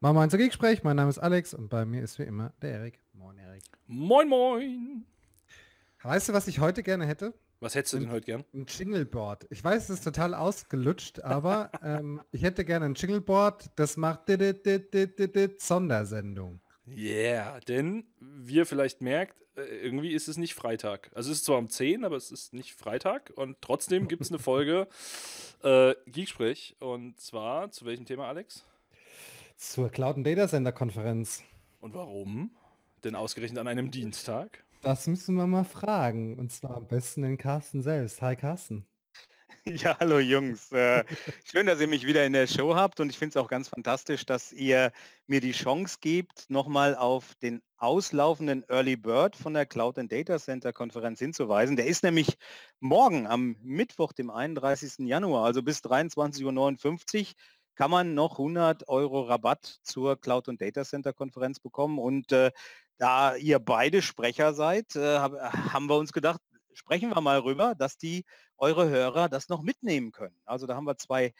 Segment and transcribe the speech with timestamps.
[0.00, 0.84] Machen wir ein Gespräch.
[0.84, 3.00] Mein Name ist Alex und bei mir ist wie immer der Erik.
[3.14, 3.64] Moin, Erik.
[3.88, 5.04] Moin, moin.
[6.04, 7.34] Weißt du, was ich heute gerne hätte?
[7.58, 8.44] Was hättest du denn heute gern?
[8.54, 9.48] Ein Jingleboard.
[9.50, 14.28] Ich weiß, es ist total ausgelutscht, aber ähm, ich hätte gerne ein Jingleboard, das macht
[15.58, 16.60] Sondersendung.
[16.86, 21.10] Yeah, denn wie ihr vielleicht merkt, äh, irgendwie ist es nicht Freitag.
[21.12, 24.30] Also es ist zwar um 10, aber es ist nicht Freitag und trotzdem gibt es
[24.30, 24.86] eine Folge
[25.64, 26.76] äh, Geeksprech.
[26.78, 28.64] Und zwar zu welchem Thema, Alex?
[29.58, 31.42] Zur Cloud and Data Center Konferenz.
[31.80, 32.52] Und warum?
[33.02, 34.62] Denn ausgerechnet an einem Dienstag?
[34.82, 36.38] Das müssen wir mal fragen.
[36.38, 38.22] Und zwar am besten den Carsten selbst.
[38.22, 38.86] Hi Carsten.
[39.64, 40.72] Ja, hallo Jungs.
[40.72, 41.04] Äh,
[41.44, 43.68] schön, dass ihr mich wieder in der Show habt und ich finde es auch ganz
[43.68, 44.92] fantastisch, dass ihr
[45.26, 50.38] mir die Chance gebt, nochmal auf den auslaufenden Early Bird von der Cloud and Data
[50.38, 51.76] Center Konferenz hinzuweisen.
[51.76, 52.38] Der ist nämlich
[52.80, 55.06] morgen am Mittwoch, dem 31.
[55.06, 57.26] Januar, also bis 23.59 Uhr
[57.78, 62.00] kann man noch 100 Euro Rabatt zur Cloud und Data Center Konferenz bekommen.
[62.00, 62.50] Und äh,
[62.96, 66.40] da ihr beide Sprecher seid, äh, haben wir uns gedacht,
[66.72, 68.24] sprechen wir mal rüber, dass die
[68.56, 70.34] eure Hörer das noch mitnehmen können.
[70.44, 71.32] Also da haben wir zwei,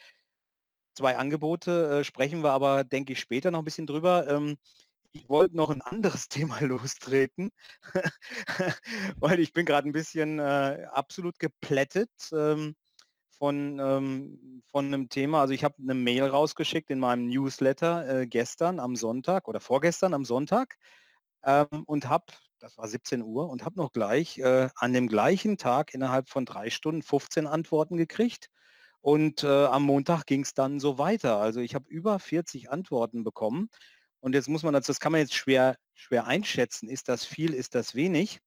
[0.94, 4.28] zwei Angebote, äh, sprechen wir aber, denke ich, später noch ein bisschen drüber.
[4.28, 4.58] Ähm,
[5.10, 7.50] ich wollte noch ein anderes Thema lostreten,
[9.16, 12.10] weil ich bin gerade ein bisschen äh, absolut geplättet.
[12.32, 12.76] Ähm,
[13.38, 15.40] von, ähm, von einem Thema.
[15.40, 20.14] Also ich habe eine Mail rausgeschickt in meinem Newsletter äh, gestern am Sonntag oder vorgestern
[20.14, 20.76] am Sonntag
[21.44, 22.26] ähm, und habe,
[22.58, 26.44] das war 17 Uhr, und habe noch gleich äh, an dem gleichen Tag innerhalb von
[26.44, 28.50] drei Stunden 15 Antworten gekriegt.
[29.00, 31.38] Und äh, am Montag ging es dann so weiter.
[31.38, 33.70] Also ich habe über 40 Antworten bekommen.
[34.20, 36.88] Und jetzt muss man das, das kann man jetzt schwer, schwer einschätzen.
[36.88, 38.40] Ist das viel, ist das wenig?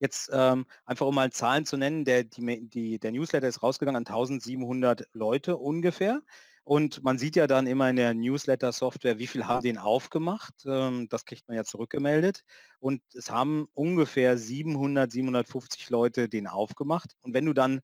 [0.00, 3.96] Jetzt ähm, einfach um mal Zahlen zu nennen, der, die, die, der Newsletter ist rausgegangen
[3.96, 6.22] an 1700 Leute ungefähr.
[6.68, 10.54] Und man sieht ja dann immer in der Newsletter-Software, wie viel haben den aufgemacht.
[10.66, 12.44] Ähm, das kriegt man ja zurückgemeldet.
[12.78, 17.16] Und es haben ungefähr 700, 750 Leute den aufgemacht.
[17.22, 17.80] Und wenn du dann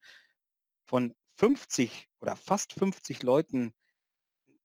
[0.85, 3.73] von 50 oder fast 50 Leuten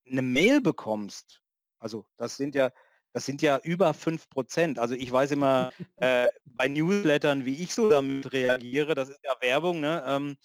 [0.05, 1.41] eine Mail bekommst,
[1.79, 2.71] also das sind ja
[3.13, 4.79] das sind ja über 5 Prozent.
[4.79, 9.33] Also ich weiß immer äh, bei Newslettern, wie ich so damit reagiere, das ist ja
[9.41, 10.03] Werbung, ne?
[10.05, 10.37] ähm,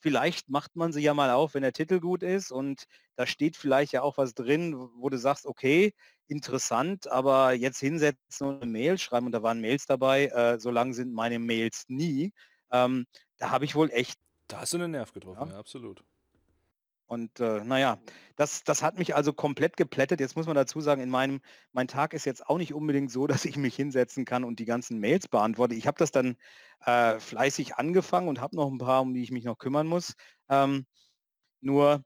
[0.00, 2.84] vielleicht macht man sie ja mal auf, wenn der Titel gut ist und
[3.16, 5.92] da steht vielleicht ja auch was drin, wo du sagst, okay,
[6.26, 10.70] interessant, aber jetzt hinsetzen und eine Mail schreiben und da waren Mails dabei, äh, so
[10.70, 12.32] lang sind meine Mails nie.
[12.72, 13.06] Ähm,
[13.36, 14.18] da habe ich wohl echt.
[14.48, 16.02] Da hast du einen Nerv getroffen, ja, ja absolut.
[17.10, 17.98] Und äh, naja,
[18.36, 20.20] das, das hat mich also komplett geplättet.
[20.20, 21.40] Jetzt muss man dazu sagen, in meinem,
[21.72, 24.64] mein Tag ist jetzt auch nicht unbedingt so, dass ich mich hinsetzen kann und die
[24.64, 25.74] ganzen Mails beantworte.
[25.74, 26.36] Ich habe das dann
[26.84, 30.14] äh, fleißig angefangen und habe noch ein paar, um die ich mich noch kümmern muss.
[30.48, 30.86] Ähm,
[31.60, 32.04] nur.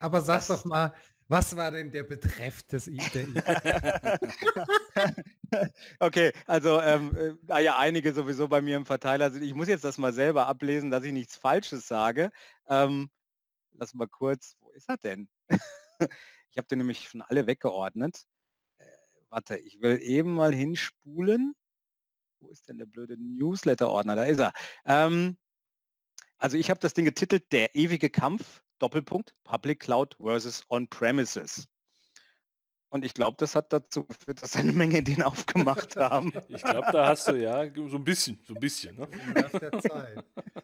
[0.00, 0.92] Aber sag doch mal,
[1.28, 2.98] was war denn der Betreff des e
[6.00, 9.68] Okay, also ähm, äh, da ja einige sowieso bei mir im Verteiler sind, ich muss
[9.68, 12.32] jetzt das mal selber ablesen, dass ich nichts Falsches sage.
[12.68, 13.10] Ähm,
[13.78, 15.28] lass mal kurz, wo ist er denn?
[16.50, 18.26] ich habe den nämlich schon alle weggeordnet.
[18.78, 18.84] Äh,
[19.30, 21.54] warte, ich will eben mal hinspulen.
[22.40, 24.16] Wo ist denn der blöde Newsletter-Ordner?
[24.16, 24.52] Da ist er.
[24.84, 25.36] Ähm,
[26.38, 31.66] also ich habe das Ding getitelt, der ewige Kampf, Doppelpunkt, Public Cloud versus On-Premises.
[32.90, 36.32] Und ich glaube, das hat dazu geführt, dass eine Menge den aufgemacht haben.
[36.48, 38.96] Ich glaube, da hast du ja so ein bisschen, so ein bisschen.
[38.96, 39.08] Ne?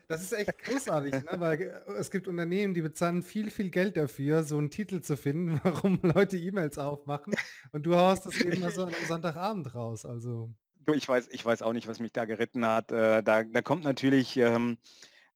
[0.08, 1.26] Das ist echt großartig, ne?
[1.36, 5.60] weil es gibt Unternehmen, die bezahlen viel, viel Geld dafür, so einen Titel zu finden,
[5.64, 7.34] warum Leute E-Mails aufmachen.
[7.72, 10.06] Und du haust das eben mal so am Sonntagabend raus.
[10.06, 10.50] Also.
[10.94, 12.90] Ich weiß, ich weiß auch nicht, was mich da geritten hat.
[12.92, 14.78] Äh, da, da kommt natürlich ähm,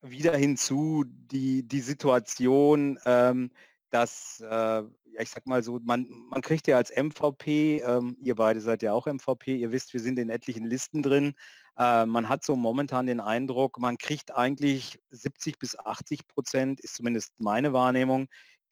[0.00, 3.50] wieder hinzu die, die Situation, ähm,
[3.90, 4.82] dass äh,
[5.18, 8.82] ja, ich sag mal so, man, man kriegt ja als MVP, ähm, ihr beide seid
[8.82, 11.34] ja auch MVP, ihr wisst, wir sind in etlichen Listen drin.
[11.76, 16.94] Äh, man hat so momentan den Eindruck, man kriegt eigentlich 70 bis 80 Prozent, ist
[16.94, 18.28] zumindest meine Wahrnehmung,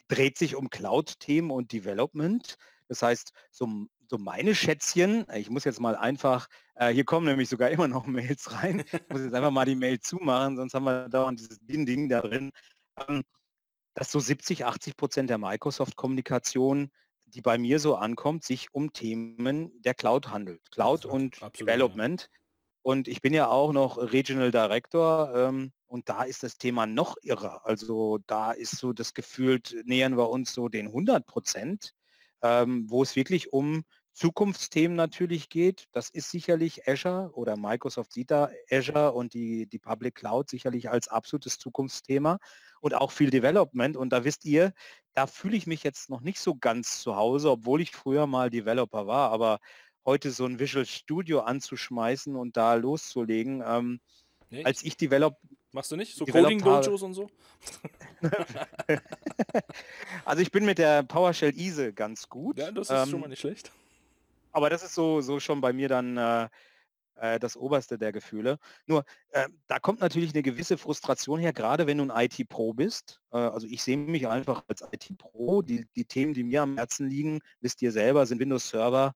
[0.08, 2.56] dreht sich um Cloud-Themen und Development.
[2.88, 3.68] Das heißt, so,
[4.08, 8.06] so meine Schätzchen, ich muss jetzt mal einfach, äh, hier kommen nämlich sogar immer noch
[8.06, 11.58] Mails rein, ich muss jetzt einfach mal die Mail zumachen, sonst haben wir dauernd dieses
[11.60, 12.52] Ding da drin.
[13.08, 13.24] Ähm,
[13.96, 16.90] dass so 70, 80 Prozent der Microsoft-Kommunikation,
[17.24, 20.70] die bei mir so ankommt, sich um Themen der Cloud handelt.
[20.70, 22.20] Cloud absolut, und absolut, Development.
[22.20, 22.28] Ja.
[22.82, 27.16] Und ich bin ja auch noch Regional Director ähm, und da ist das Thema noch
[27.22, 27.64] irrer.
[27.64, 31.94] Also da ist so das gefühlt, nähern wir uns so den 100 Prozent,
[32.42, 33.82] ähm, wo es wirklich um
[34.16, 35.88] Zukunftsthemen natürlich geht.
[35.92, 40.88] Das ist sicherlich Azure oder Microsoft sieht da Azure und die, die Public Cloud sicherlich
[40.88, 42.38] als absolutes Zukunftsthema
[42.80, 43.94] und auch viel Development.
[43.94, 44.72] Und da wisst ihr,
[45.12, 48.48] da fühle ich mich jetzt noch nicht so ganz zu Hause, obwohl ich früher mal
[48.48, 49.30] Developer war.
[49.32, 49.58] Aber
[50.06, 54.00] heute so ein Visual Studio anzuschmeißen und da loszulegen, ähm,
[54.48, 54.64] nee.
[54.64, 55.36] als ich Develop
[55.72, 56.16] Machst du nicht?
[56.16, 57.28] So Coding-Dojos und so?
[60.24, 62.56] also ich bin mit der PowerShell Ease ganz gut.
[62.56, 63.70] Ja, das ist ähm, schon mal nicht schlecht.
[64.56, 66.48] Aber das ist so, so schon bei mir dann äh,
[67.16, 68.58] äh, das Oberste der Gefühle.
[68.86, 73.20] Nur, äh, da kommt natürlich eine gewisse Frustration her, gerade wenn du ein IT-Pro bist.
[73.32, 75.60] Äh, also ich sehe mich einfach als IT-Pro.
[75.60, 79.12] Die, die Themen, die mir am Herzen liegen, wisst ihr selber, sind Windows Server,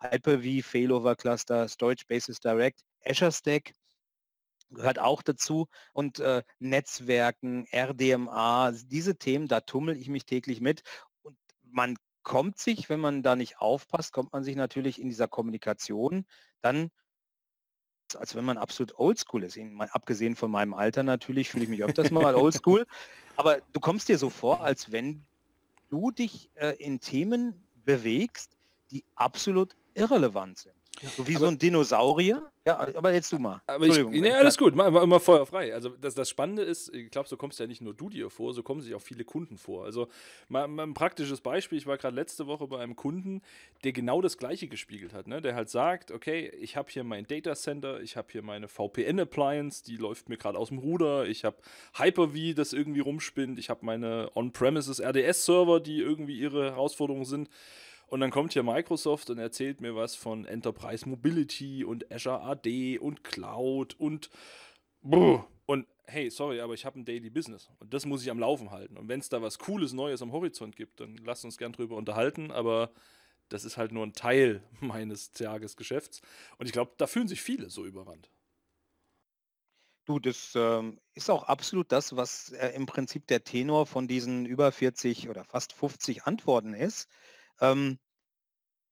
[0.00, 3.72] Hyper-V, Failover Cluster, Storage Basis Direct, Azure Stack
[4.70, 10.80] gehört auch dazu und äh, Netzwerken, RDMA, diese Themen, da tummel ich mich täglich mit
[11.20, 15.28] und man kommt sich, wenn man da nicht aufpasst, kommt man sich natürlich in dieser
[15.28, 16.26] Kommunikation
[16.60, 16.90] dann
[18.16, 19.56] als wenn man absolut oldschool ist.
[19.58, 22.86] Mal abgesehen von meinem Alter natürlich fühle ich mich öfters mal oldschool.
[23.36, 25.26] Aber du kommst dir so vor, als wenn
[25.90, 28.56] du dich äh, in Themen bewegst,
[28.90, 30.77] die absolut irrelevant sind.
[31.16, 32.50] So wie aber, so ein Dinosaurier.
[32.66, 33.62] Ja, aber jetzt du mal.
[33.66, 35.72] Aber ich, nee, alles gut, mach immer, immer feuerfrei.
[35.72, 38.52] Also das, das Spannende ist, ich glaube, so kommst ja nicht nur du dir vor,
[38.52, 39.84] so kommen sich auch viele Kunden vor.
[39.84, 40.08] Also
[40.48, 43.40] mal, mal ein praktisches Beispiel, ich war gerade letzte Woche bei einem Kunden,
[43.84, 45.28] der genau das gleiche gespiegelt hat.
[45.28, 45.40] Ne?
[45.40, 49.84] Der halt sagt, okay, ich habe hier mein Data Center, ich habe hier meine VPN-Appliance,
[49.84, 51.56] die läuft mir gerade aus dem Ruder, ich habe
[51.96, 57.48] Hyper-V, das irgendwie rumspinnt, ich habe meine On-Premises RDS-Server, die irgendwie ihre Herausforderungen sind.
[58.08, 62.98] Und dann kommt hier Microsoft und erzählt mir was von Enterprise Mobility und Azure AD
[62.98, 64.30] und Cloud und
[65.66, 68.70] und hey, sorry, aber ich habe ein Daily Business und das muss ich am Laufen
[68.70, 68.96] halten.
[68.96, 71.96] Und wenn es da was Cooles Neues am Horizont gibt, dann lasst uns gern drüber
[71.96, 72.90] unterhalten, aber
[73.50, 76.22] das ist halt nur ein Teil meines Tagesgeschäfts.
[76.56, 78.30] Und ich glaube, da fühlen sich viele so überrannt.
[80.06, 84.46] Du, das ähm, ist auch absolut das, was äh, im Prinzip der Tenor von diesen
[84.46, 87.10] über 40 oder fast 50 Antworten ist.
[87.60, 87.98] Ähm,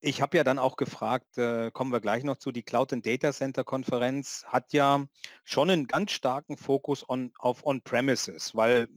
[0.00, 3.04] ich habe ja dann auch gefragt, äh, kommen wir gleich noch zu, die Cloud and
[3.06, 5.06] Data Center Konferenz hat ja
[5.44, 8.88] schon einen ganz starken Fokus on, auf On-Premises, weil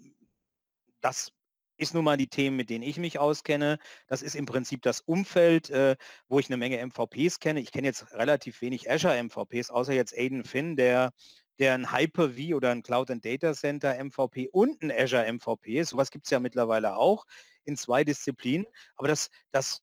[1.01, 1.31] das
[1.77, 3.79] ist nun mal die Themen, mit denen ich mich auskenne.
[4.07, 5.95] Das ist im Prinzip das Umfeld, äh,
[6.27, 7.61] wo ich eine Menge MVPs kenne.
[7.61, 11.13] Ich kenne jetzt relativ wenig Azure MVPs, außer jetzt Aiden Finn, der
[11.59, 15.89] der ein Hyper-V oder ein Cloud and Data Center MVP und ein Azure MVP ist.
[15.89, 17.25] Sowas gibt es ja mittlerweile auch
[17.65, 18.67] in zwei Disziplinen.
[18.95, 19.81] Aber das, das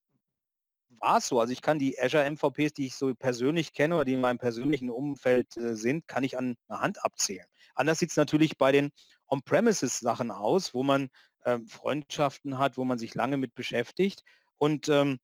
[1.01, 1.41] war es so.
[1.41, 4.39] Also ich kann die Azure MVPs, die ich so persönlich kenne oder die in meinem
[4.39, 7.47] persönlichen Umfeld äh, sind, kann ich an einer Hand abzählen.
[7.75, 8.91] Anders sieht es natürlich bei den
[9.29, 11.11] On-Premises-Sachen aus, wo man
[11.45, 14.23] ähm, Freundschaften hat, wo man sich lange mit beschäftigt.
[14.59, 15.19] Und ähm,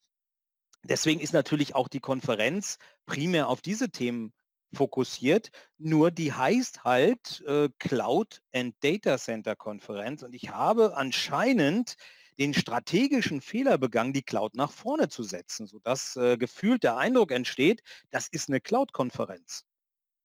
[0.82, 4.32] deswegen ist natürlich auch die Konferenz primär auf diese Themen
[4.75, 5.50] fokussiert.
[5.78, 10.22] Nur die heißt halt äh, Cloud and Data Center Konferenz.
[10.22, 11.96] Und ich habe anscheinend
[12.38, 17.31] den strategischen Fehler begangen, die Cloud nach vorne zu setzen, sodass äh, gefühlt der Eindruck
[17.32, 19.64] entsteht, das ist eine Cloud-Konferenz.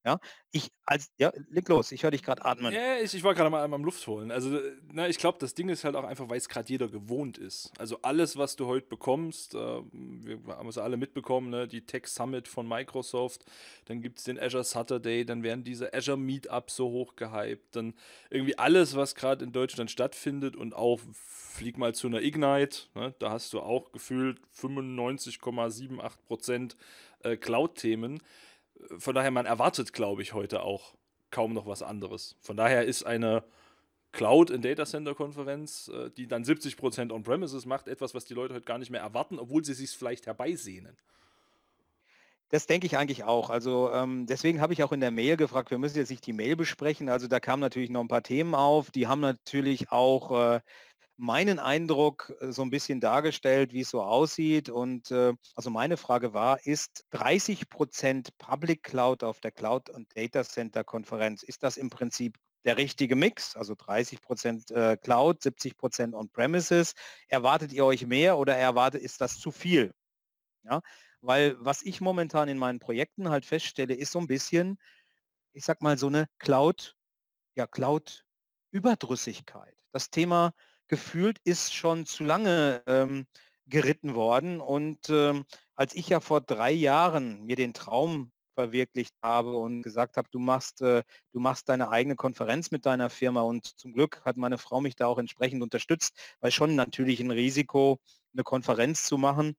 [0.07, 0.19] Ja,
[0.51, 2.73] ich als, ja, leg los, ich höre dich gerade atmen.
[2.73, 4.31] Ja, ich, ich war gerade mal am Luft holen.
[4.31, 4.57] Also,
[4.89, 7.73] na, ich glaube, das Ding ist halt auch einfach, weil es gerade jeder gewohnt ist.
[7.77, 11.67] Also alles, was du heute bekommst, äh, wir haben es alle mitbekommen, ne?
[11.67, 13.43] die Tech Summit von Microsoft,
[13.83, 17.93] dann gibt es den Azure Saturday, dann werden diese Azure Meetups so hoch gehypt, dann
[18.29, 23.13] irgendwie alles, was gerade in Deutschland stattfindet und auch flieg mal zu einer Ignite, ne?
[23.19, 26.77] da hast du auch gefühlt 95,78%
[27.23, 28.21] äh, Cloud-Themen
[28.97, 30.95] von daher, man erwartet, glaube ich, heute auch
[31.31, 32.35] kaum noch was anderes.
[32.41, 33.43] Von daher ist eine
[34.11, 38.53] Cloud- und Data Center Konferenz, äh, die dann 70% On-Premises macht, etwas, was die Leute
[38.53, 40.97] heute gar nicht mehr erwarten, obwohl sie sich vielleicht herbeisehnen.
[42.49, 43.49] Das denke ich eigentlich auch.
[43.49, 46.33] Also ähm, deswegen habe ich auch in der Mail gefragt, wir müssen jetzt nicht die
[46.33, 47.09] Mail besprechen.
[47.09, 48.89] Also da kamen natürlich noch ein paar Themen auf.
[48.89, 50.61] Die haben natürlich auch äh,
[51.17, 54.69] meinen Eindruck äh, so ein bisschen dargestellt, wie es so aussieht.
[54.69, 60.15] Und äh, also meine Frage war, ist 30 Prozent Public Cloud auf der Cloud und
[60.15, 65.41] Data Center Konferenz, ist das im Prinzip der richtige Mix, also 30 Prozent äh, Cloud,
[65.41, 66.93] 70 Prozent On-Premises.
[67.27, 69.93] Erwartet ihr euch mehr oder erwartet, ist das zu viel?
[70.63, 70.81] Ja,
[71.21, 74.77] weil was ich momentan in meinen Projekten halt feststelle, ist so ein bisschen,
[75.53, 76.95] ich sag mal, so eine Cloud,
[77.55, 79.75] ja, Cloud-Überdrüssigkeit.
[79.93, 80.53] Das Thema
[80.87, 83.27] gefühlt ist schon zu lange ähm,
[83.67, 84.61] geritten worden.
[84.61, 90.17] Und ähm, als ich ja vor drei Jahren mir den Traum verwirklicht habe und gesagt
[90.17, 94.21] habe, du machst, äh, du machst deine eigene Konferenz mit deiner Firma und zum Glück
[94.25, 97.99] hat meine Frau mich da auch entsprechend unterstützt, weil schon natürlich ein Risiko,
[98.33, 99.55] eine Konferenz zu machen.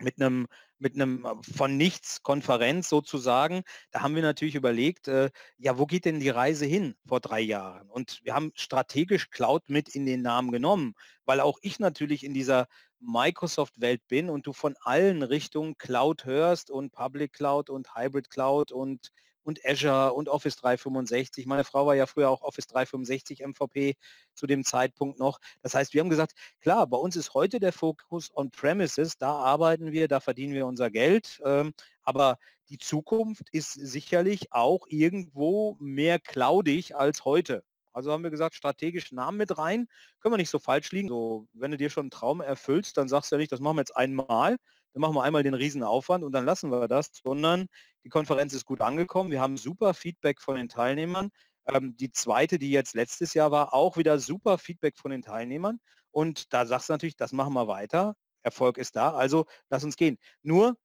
[0.00, 0.46] mit einem
[0.80, 3.62] mit einem äh, von nichts Konferenz sozusagen.
[3.92, 7.40] Da haben wir natürlich überlegt, äh, ja, wo geht denn die Reise hin vor drei
[7.40, 7.88] Jahren?
[7.88, 10.94] Und wir haben strategisch Cloud mit in den Namen genommen,
[11.24, 12.66] weil auch ich natürlich in dieser
[13.00, 18.72] Microsoft-Welt bin und du von allen Richtungen Cloud hörst und Public Cloud und Hybrid Cloud
[18.72, 19.10] und
[19.50, 21.44] und Azure und Office 365.
[21.46, 23.96] Meine Frau war ja früher auch Office 365 MVP
[24.34, 25.40] zu dem Zeitpunkt noch.
[25.62, 29.32] Das heißt, wir haben gesagt, klar, bei uns ist heute der Fokus on Premises, da
[29.32, 32.38] arbeiten wir, da verdienen wir unser Geld, ähm, aber
[32.68, 37.64] die Zukunft ist sicherlich auch irgendwo mehr cloudig als heute.
[37.92, 39.88] Also haben wir gesagt, strategisch Namen mit rein,
[40.20, 41.08] können wir nicht so falsch liegen.
[41.08, 43.78] So, wenn du dir schon einen Traum erfüllst, dann sagst du ja nicht, das machen
[43.78, 44.58] wir jetzt einmal,
[44.92, 47.66] dann machen wir einmal den riesen Aufwand und dann lassen wir das, sondern
[48.04, 49.30] die Konferenz ist gut angekommen.
[49.30, 51.30] Wir haben super Feedback von den Teilnehmern.
[51.66, 55.80] Ähm, die zweite, die jetzt letztes Jahr war, auch wieder super Feedback von den Teilnehmern.
[56.10, 58.14] Und da sagst du natürlich, das machen wir weiter.
[58.42, 60.18] Erfolg ist da, also lass uns gehen.
[60.42, 60.76] Nur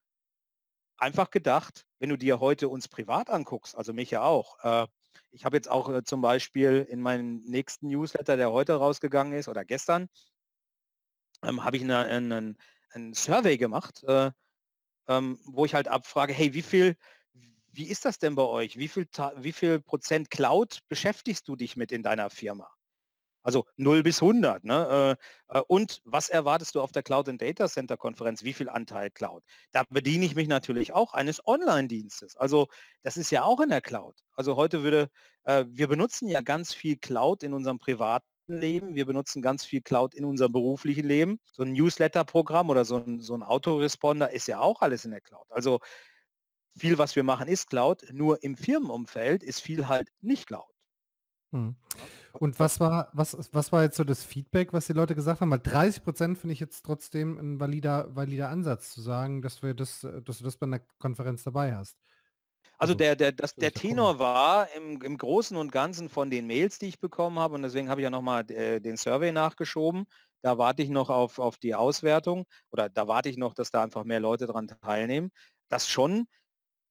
[0.97, 4.87] einfach gedacht, wenn du dir heute uns privat anguckst, also mich ja auch, äh,
[5.31, 9.47] ich habe jetzt auch äh, zum Beispiel in meinem nächsten Newsletter, der heute rausgegangen ist
[9.47, 10.07] oder gestern,
[11.43, 12.57] ähm, habe ich einen, einen,
[12.91, 14.31] einen Survey gemacht, äh,
[15.07, 16.95] ähm, wo ich halt abfrage, hey, wie viel,
[17.71, 18.77] wie ist das denn bei euch?
[18.77, 19.07] Wie viel,
[19.37, 22.69] wie viel Prozent Cloud beschäftigst du dich mit in deiner Firma?
[23.45, 24.63] Also 0 bis 100.
[24.63, 25.17] Ne?
[25.51, 28.43] Äh, äh, und was erwartest du auf der Cloud and Data Center Konferenz?
[28.43, 29.43] Wie viel Anteil Cloud?
[29.71, 32.37] Da bediene ich mich natürlich auch eines Online-Dienstes.
[32.37, 32.67] Also
[33.03, 34.15] das ist ja auch in der Cloud.
[34.33, 35.09] Also heute würde,
[35.43, 38.95] äh, wir benutzen ja ganz viel Cloud in unserem privaten Leben.
[38.95, 41.39] Wir benutzen ganz viel Cloud in unserem beruflichen Leben.
[41.51, 45.21] So ein Newsletter-Programm oder so ein, so ein Autoresponder ist ja auch alles in der
[45.21, 45.45] Cloud.
[45.49, 45.79] Also
[46.77, 48.05] viel, was wir machen, ist Cloud.
[48.11, 50.69] Nur im Firmenumfeld ist viel halt nicht Cloud.
[51.51, 51.75] Hm.
[52.33, 55.51] Und was war, was, was war jetzt so das Feedback, was die Leute gesagt haben?
[55.51, 59.73] Weil 30 Prozent finde ich jetzt trotzdem ein valider, valider Ansatz zu sagen, dass wir
[59.73, 61.97] das, dass du das bei einer Konferenz dabei hast.
[62.77, 66.47] Also, also der, der, das, der Tenor war im, im Großen und Ganzen von den
[66.47, 70.05] Mails, die ich bekommen habe, und deswegen habe ich ja nochmal äh, den Survey nachgeschoben.
[70.41, 73.81] Da warte ich noch auf, auf die Auswertung oder da warte ich noch, dass da
[73.83, 75.31] einfach mehr Leute daran teilnehmen.
[75.69, 76.27] Das schon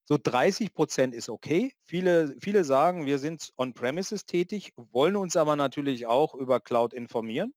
[0.05, 1.73] so 30 Prozent ist okay.
[1.83, 7.53] Viele, viele sagen, wir sind on-premises tätig, wollen uns aber natürlich auch über Cloud informieren.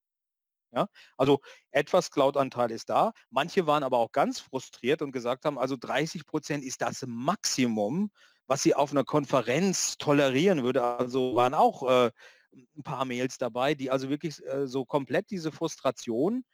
[0.72, 3.12] Ja, also etwas Cloud-Anteil ist da.
[3.30, 8.10] Manche waren aber auch ganz frustriert und gesagt haben, also 30 Prozent ist das Maximum,
[8.46, 10.82] was sie auf einer Konferenz tolerieren würde.
[10.82, 12.10] Also waren auch äh,
[12.52, 16.44] ein paar Mails dabei, die also wirklich äh, so komplett diese Frustration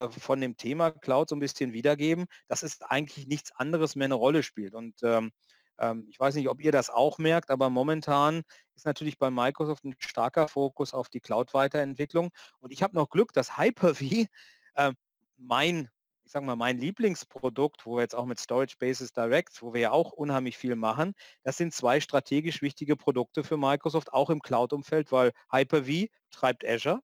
[0.00, 4.06] äh, von dem Thema Cloud so ein bisschen wiedergeben, dass es eigentlich nichts anderes mehr
[4.06, 4.74] eine Rolle spielt.
[4.74, 5.32] Und ähm,
[5.78, 8.42] ähm, ich weiß nicht, ob ihr das auch merkt, aber momentan
[8.74, 12.30] ist natürlich bei Microsoft ein starker Fokus auf die Cloud-Weiterentwicklung.
[12.60, 14.04] Und ich habe noch Glück, dass Hyper-V
[14.74, 14.92] äh,
[15.36, 15.90] mein,
[16.24, 19.80] ich sage mal, mein Lieblingsprodukt, wo wir jetzt auch mit Storage Bases Direct, wo wir
[19.80, 24.40] ja auch unheimlich viel machen, das sind zwei strategisch wichtige Produkte für Microsoft, auch im
[24.40, 27.00] Cloud-Umfeld, weil Hyper-V treibt Azure.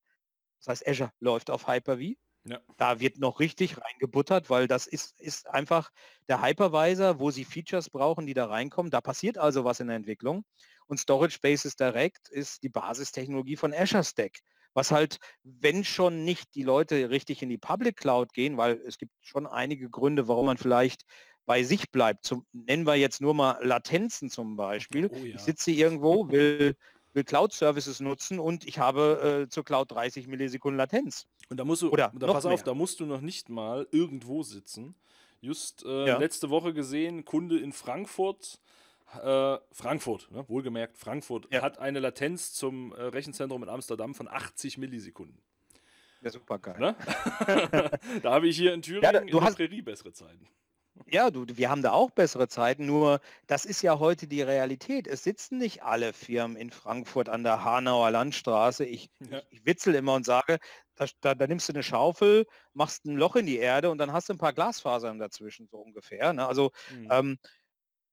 [0.58, 2.58] Das heißt, Azure läuft auf Hyper-V ja.
[2.78, 5.90] Da wird noch richtig reingebuttert, weil das ist, ist einfach
[6.28, 8.90] der Hypervisor, wo sie Features brauchen, die da reinkommen.
[8.90, 10.44] Da passiert also was in der Entwicklung.
[10.86, 14.38] Und Storage Bases Direct ist die Basistechnologie von Azure Stack.
[14.72, 18.98] Was halt, wenn schon nicht die Leute richtig in die Public Cloud gehen, weil es
[18.98, 21.04] gibt schon einige Gründe, warum man vielleicht
[21.44, 22.24] bei sich bleibt.
[22.24, 25.10] Zum, nennen wir jetzt nur mal Latenzen zum Beispiel.
[25.12, 25.34] Oh, ja.
[25.34, 26.76] Ich sitze irgendwo, will
[27.12, 31.26] will Cloud-Services nutzen und ich habe äh, zur Cloud 30 Millisekunden Latenz.
[31.48, 34.42] Und da musst du, Oder da pass auf, da musst du noch nicht mal irgendwo
[34.42, 34.94] sitzen.
[35.40, 36.18] Just äh, ja.
[36.18, 38.60] letzte Woche gesehen, Kunde in Frankfurt,
[39.22, 41.62] äh, Frankfurt, ne, wohlgemerkt, Frankfurt ja.
[41.62, 45.40] hat eine Latenz zum äh, Rechenzentrum in Amsterdam von 80 Millisekunden.
[46.22, 46.76] Ja, super geil.
[46.78, 46.94] Ne?
[48.22, 50.46] da habe ich hier in Thüringen ja, du in hast, bessere Zeiten.
[51.06, 55.06] Ja, du, wir haben da auch bessere Zeiten, nur das ist ja heute die Realität.
[55.06, 58.84] Es sitzen nicht alle Firmen in Frankfurt an der Hanauer Landstraße.
[58.84, 59.42] Ich, ja.
[59.50, 60.58] ich, witzel immer und sage,
[60.94, 64.12] da, da, da, nimmst du eine Schaufel, machst ein Loch in die Erde und dann
[64.12, 66.32] hast du ein paar Glasfasern dazwischen, so ungefähr.
[66.32, 66.46] Ne?
[66.46, 67.08] Also mhm.
[67.10, 67.38] ähm,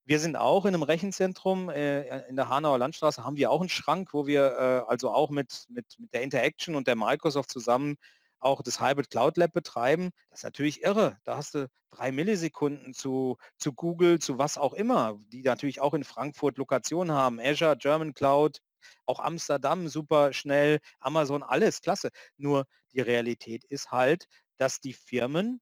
[0.05, 3.69] wir sind auch in einem Rechenzentrum äh, in der Hanauer Landstraße, haben wir auch einen
[3.69, 7.97] Schrank, wo wir äh, also auch mit, mit, mit der Interaction und der Microsoft zusammen
[8.39, 11.17] auch das Hybrid Cloud Lab betreiben, das ist natürlich irre.
[11.23, 15.93] Da hast du drei Millisekunden zu, zu Google, zu was auch immer, die natürlich auch
[15.93, 17.39] in Frankfurt Lokationen haben.
[17.39, 18.59] Azure, German Cloud,
[19.05, 22.09] auch Amsterdam super schnell, Amazon, alles klasse.
[22.37, 24.27] Nur die Realität ist halt,
[24.57, 25.61] dass die Firmen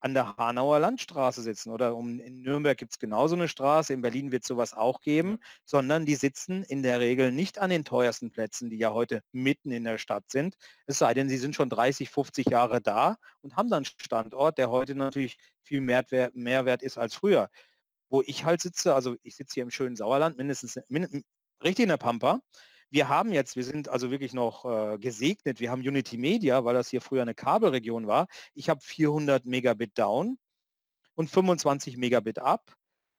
[0.00, 1.70] an der Hanauer Landstraße sitzen.
[1.70, 5.38] Oder um, in Nürnberg gibt es genauso eine Straße, in Berlin wird sowas auch geben,
[5.64, 9.72] sondern die sitzen in der Regel nicht an den teuersten Plätzen, die ja heute mitten
[9.72, 13.56] in der Stadt sind, es sei denn, sie sind schon 30, 50 Jahre da und
[13.56, 17.50] haben dann einen Standort, der heute natürlich viel Mehrwert, Mehrwert ist als früher.
[18.10, 21.24] Wo ich halt sitze, also ich sitze hier im schönen Sauerland, mindestens min,
[21.62, 22.40] richtig in der Pampa,
[22.90, 26.74] wir haben jetzt, wir sind also wirklich noch äh, gesegnet, wir haben Unity Media, weil
[26.74, 28.26] das hier früher eine Kabelregion war.
[28.54, 30.38] Ich habe 400 Megabit down
[31.14, 32.74] und 25 Megabit ab,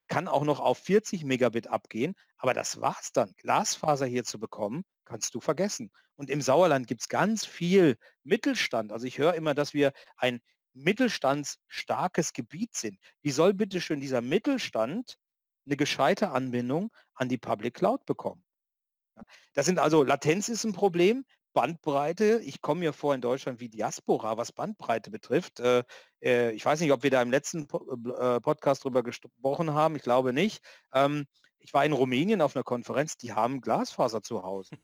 [0.08, 3.34] kann auch noch auf 40 Megabit abgehen, aber das war's dann.
[3.38, 5.92] Glasfaser hier zu bekommen, kannst du vergessen.
[6.16, 8.92] Und im Sauerland gibt es ganz viel Mittelstand.
[8.92, 10.42] Also ich höre immer, dass wir ein
[10.74, 12.98] mittelstandsstarkes Gebiet sind.
[13.22, 15.18] Wie soll bitte schön dieser Mittelstand
[15.66, 18.44] eine gescheite Anbindung an die Public Cloud bekommen?
[19.54, 22.42] Das sind also, Latenz ist ein Problem, Bandbreite.
[22.44, 25.60] Ich komme mir vor in Deutschland wie Diaspora, was Bandbreite betrifft.
[25.60, 25.84] Äh,
[26.22, 29.96] äh, ich weiß nicht, ob wir da im letzten äh, Podcast drüber gesprochen haben.
[29.96, 30.64] Ich glaube nicht.
[30.94, 31.26] Ähm,
[31.58, 34.76] ich war in Rumänien auf einer Konferenz, die haben Glasfaser zu Hause.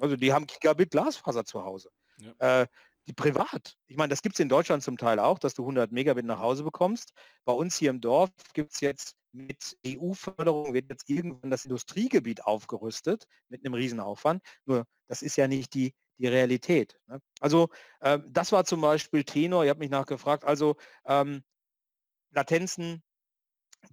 [0.00, 1.88] Also die haben Gigabit Glasfaser zu Hause.
[2.40, 2.66] Ja.
[3.06, 3.76] die privat.
[3.86, 6.38] Ich meine, das gibt es in Deutschland zum Teil auch, dass du 100 Megabit nach
[6.38, 7.12] Hause bekommst.
[7.44, 12.44] Bei uns hier im Dorf gibt es jetzt mit EU-Förderung wird jetzt irgendwann das Industriegebiet
[12.44, 14.42] aufgerüstet mit einem Riesenaufwand.
[14.64, 16.98] Nur das ist ja nicht die, die Realität.
[17.06, 17.20] Ne?
[17.40, 17.68] Also
[18.00, 20.76] äh, das war zum Beispiel Tenor, ihr habt mich nachgefragt, also
[21.06, 21.42] ähm,
[22.30, 23.02] Latenzen,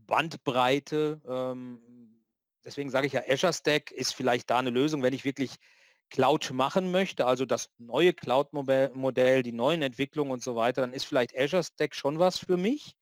[0.06, 2.26] Bandbreite, ähm,
[2.64, 5.58] deswegen sage ich ja, Azure Stack ist vielleicht da eine Lösung, wenn ich wirklich
[6.10, 11.06] Cloud machen möchte, also das neue Cloud-Modell, die neuen Entwicklungen und so weiter, dann ist
[11.06, 12.96] vielleicht Azure Stack schon was für mich.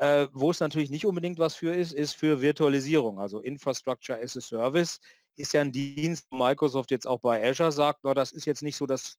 [0.00, 3.20] Äh, wo es natürlich nicht unbedingt was für ist, ist für Virtualisierung.
[3.20, 4.98] Also Infrastructure as a Service
[5.36, 8.62] ist ja ein Dienst, wo Microsoft jetzt auch bei Azure sagt, no, das ist jetzt
[8.62, 9.18] nicht so das,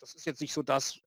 [0.00, 0.98] das ist jetzt nicht so das,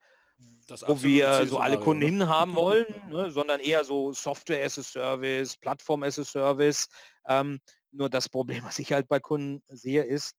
[0.67, 4.77] das wo wir so alle Kunden hin haben wollen, ne, sondern eher so Software as
[4.77, 6.87] a Service, Plattform as a Service.
[7.27, 10.35] Ähm, nur das Problem, was ich halt bei Kunden sehe, ist,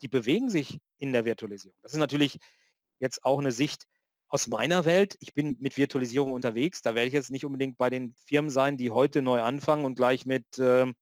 [0.00, 1.76] die bewegen sich in der Virtualisierung.
[1.82, 2.38] Das ist natürlich
[3.00, 3.88] jetzt auch eine Sicht,
[4.28, 7.90] aus meiner Welt, ich bin mit Virtualisierung unterwegs, da werde ich jetzt nicht unbedingt bei
[7.90, 10.92] den Firmen sein, die heute neu anfangen und gleich mit äh,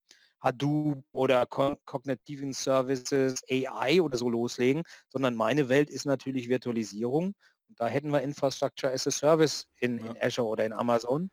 [0.43, 7.35] Hadoop oder Cognitiven Services, AI oder so loslegen, sondern meine Welt ist natürlich Virtualisierung.
[7.69, 10.11] Und da hätten wir Infrastructure as a Service in, ja.
[10.11, 11.31] in Azure oder in Amazon.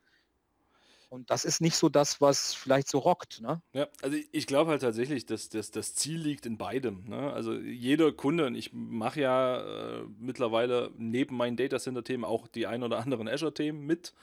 [1.10, 3.42] Und das ist nicht so das, was vielleicht so rockt.
[3.42, 3.62] Ne?
[3.74, 7.06] Ja, also ich glaube halt tatsächlich, dass, dass das Ziel liegt in beidem.
[7.06, 7.34] Ne?
[7.34, 12.84] Also jeder Kunde, und ich mache ja äh, mittlerweile neben meinen Datacenter-Themen auch die ein
[12.84, 14.14] oder anderen Azure-Themen mit,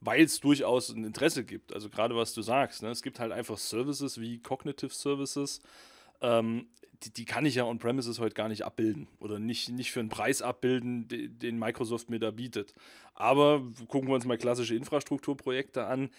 [0.00, 1.72] weil es durchaus ein Interesse gibt.
[1.72, 2.90] Also gerade was du sagst, ne?
[2.90, 5.62] es gibt halt einfach Services wie Cognitive Services,
[6.20, 6.66] ähm,
[7.04, 10.08] die, die, kann ich ja on-premises heute gar nicht abbilden oder nicht, nicht für einen
[10.08, 12.74] Preis abbilden, den, Microsoft mir da bietet.
[13.14, 16.10] Aber gucken wir uns mal klassische Infrastrukturprojekte an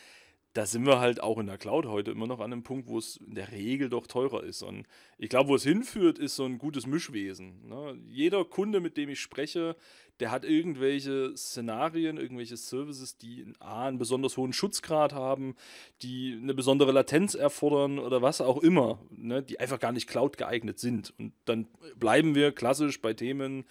[0.55, 2.97] da sind wir halt auch in der Cloud heute immer noch an einem Punkt, wo
[2.97, 4.63] es in der Regel doch teurer ist.
[4.63, 7.67] Und ich glaube, wo es hinführt, ist so ein gutes Mischwesen.
[7.67, 7.99] Ne?
[8.07, 9.75] Jeder Kunde, mit dem ich spreche,
[10.19, 15.55] der hat irgendwelche Szenarien, irgendwelche Services, die A, einen besonders hohen Schutzgrad haben,
[16.01, 19.43] die eine besondere Latenz erfordern oder was auch immer, ne?
[19.43, 21.13] die einfach gar nicht Cloud geeignet sind.
[21.17, 23.65] Und dann bleiben wir klassisch bei Themen,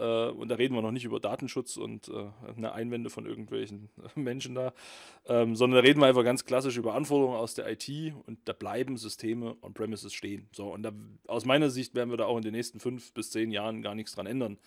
[0.00, 3.90] äh, und da reden wir noch nicht über Datenschutz und äh, eine Einwände von irgendwelchen
[4.14, 4.72] Menschen da,
[5.26, 7.88] ähm, sondern da reden wir einfach ganz klassisch über Anforderungen aus der IT
[8.26, 10.48] und da bleiben Systeme on-premises stehen.
[10.52, 10.92] So, und da,
[11.26, 13.94] aus meiner Sicht werden wir da auch in den nächsten fünf bis zehn Jahren gar
[13.94, 14.58] nichts dran ändern.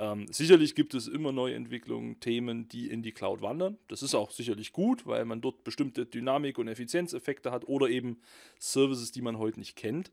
[0.00, 3.76] Ähm, sicherlich gibt es immer neue Entwicklungen, Themen, die in die Cloud wandern.
[3.88, 8.16] Das ist auch sicherlich gut, weil man dort bestimmte Dynamik- und Effizienzeffekte hat oder eben
[8.58, 10.10] Services, die man heute nicht kennt.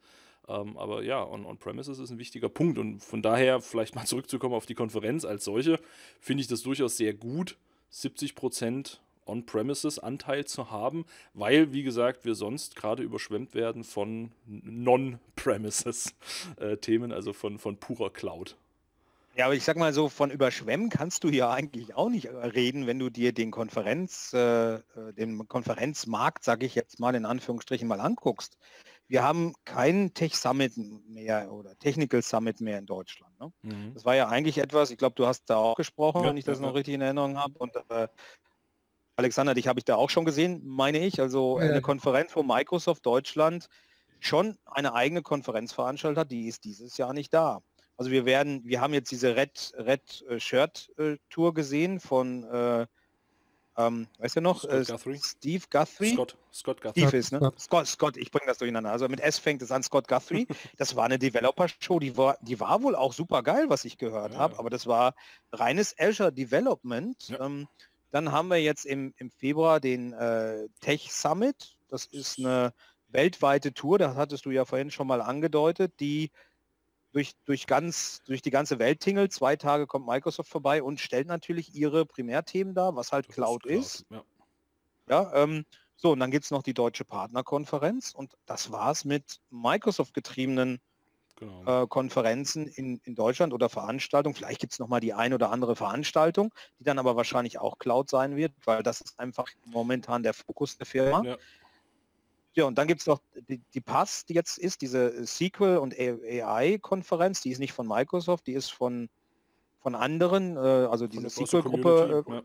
[0.49, 4.55] Ähm, aber ja, On-Premises on ist ein wichtiger Punkt und von daher, vielleicht mal zurückzukommen
[4.55, 5.79] auf die Konferenz als solche,
[6.19, 7.55] finde ich das durchaus sehr gut,
[7.93, 17.31] 70% On-Premises-Anteil zu haben, weil, wie gesagt, wir sonst gerade überschwemmt werden von Non-Premises-Themen, also
[17.31, 18.57] von, von purer Cloud.
[19.37, 22.87] Ja, aber ich sag mal so, von überschwemmen kannst du ja eigentlich auch nicht reden,
[22.87, 24.81] wenn du dir den Konferenz, äh, äh
[25.15, 28.57] den Konferenzmarkt, sage ich jetzt mal in Anführungsstrichen, mal anguckst
[29.07, 30.73] wir haben keinen Tech Summit
[31.07, 33.39] mehr oder Technical Summit mehr in Deutschland.
[33.39, 33.51] Ne?
[33.61, 33.93] Mhm.
[33.93, 36.43] Das war ja eigentlich etwas, ich glaube, du hast da auch gesprochen, ja, wenn ich
[36.43, 37.53] das ja, noch richtig in Erinnerung habe.
[37.57, 38.07] Und äh,
[39.15, 41.21] Alexander, dich habe ich da auch schon gesehen, meine ich.
[41.21, 41.69] Also ja.
[41.69, 43.67] eine Konferenz, wo Microsoft Deutschland
[44.19, 47.61] schon eine eigene Konferenz veranstaltet hat, die ist dieses Jahr nicht da.
[47.97, 52.43] Also wir werden, wir haben jetzt diese Red, Red äh, Shirt äh, Tour gesehen von
[52.43, 52.87] äh,
[53.77, 54.63] ähm, weißt du noch?
[54.63, 55.19] Scott äh, Guthrie?
[55.23, 56.13] Steve Guthrie?
[56.13, 57.01] Scott, Scott Guthrie.
[57.01, 57.53] Steve ist, ne?
[57.59, 58.91] Scott, Scott, ich bringe das durcheinander.
[58.91, 60.47] Also mit S fängt es an, Scott Guthrie.
[60.77, 64.33] Das war eine Developer-Show, die war, die war wohl auch super geil, was ich gehört
[64.33, 64.59] ja, habe, ja.
[64.59, 65.13] aber das war
[65.51, 67.29] reines Azure Development.
[67.29, 67.45] Ja.
[67.45, 67.67] Ähm,
[68.09, 71.77] Dann haben wir jetzt im, im Februar den äh, Tech Summit.
[71.87, 72.73] Das ist eine
[73.09, 76.31] weltweite Tour, das hattest du ja vorhin schon mal angedeutet, die
[77.17, 79.33] durch, durch, ganz, durch die ganze Welt tingelt.
[79.33, 84.07] Zwei Tage kommt Microsoft vorbei und stellt natürlich ihre Primärthemen dar, was halt Cloud ist.
[84.07, 84.23] Cloud.
[85.09, 88.91] Ja, ja ähm, so, und dann gibt es noch die deutsche Partnerkonferenz und das war
[88.91, 90.79] es mit Microsoft getriebenen
[91.37, 91.83] genau.
[91.83, 94.35] äh, Konferenzen in, in Deutschland oder Veranstaltungen.
[94.35, 97.79] Vielleicht gibt es noch mal die ein oder andere Veranstaltung, die dann aber wahrscheinlich auch
[97.79, 101.23] Cloud sein wird, weil das ist einfach momentan der Fokus der Firma.
[101.23, 101.37] Ja.
[102.57, 105.93] Ja, und dann gibt es noch die, die PASS, die jetzt ist, diese SQL und
[105.95, 109.09] AI-Konferenz, die ist nicht von Microsoft, die ist von,
[109.79, 112.25] von anderen, äh, also diese SQL-Gruppe.
[112.27, 112.41] Äh, ja.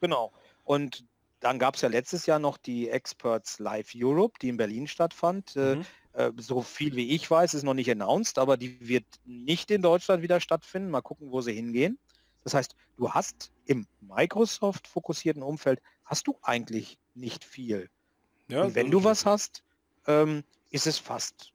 [0.00, 0.32] Genau.
[0.64, 1.04] Und
[1.40, 5.56] dann gab es ja letztes Jahr noch die Experts Live Europe, die in Berlin stattfand.
[5.56, 5.84] Äh, mhm.
[6.14, 9.82] Äh, so viel wie ich weiß, ist noch nicht announced, aber die wird nicht in
[9.82, 10.90] Deutschland wieder stattfinden.
[10.90, 11.98] Mal gucken, wo sie hingehen.
[12.44, 17.90] Das heißt, du hast im Microsoft-fokussierten Umfeld, hast du eigentlich nicht viel.
[18.48, 19.62] Ja, Und wenn du was hast,
[20.06, 21.52] ähm, ist es fast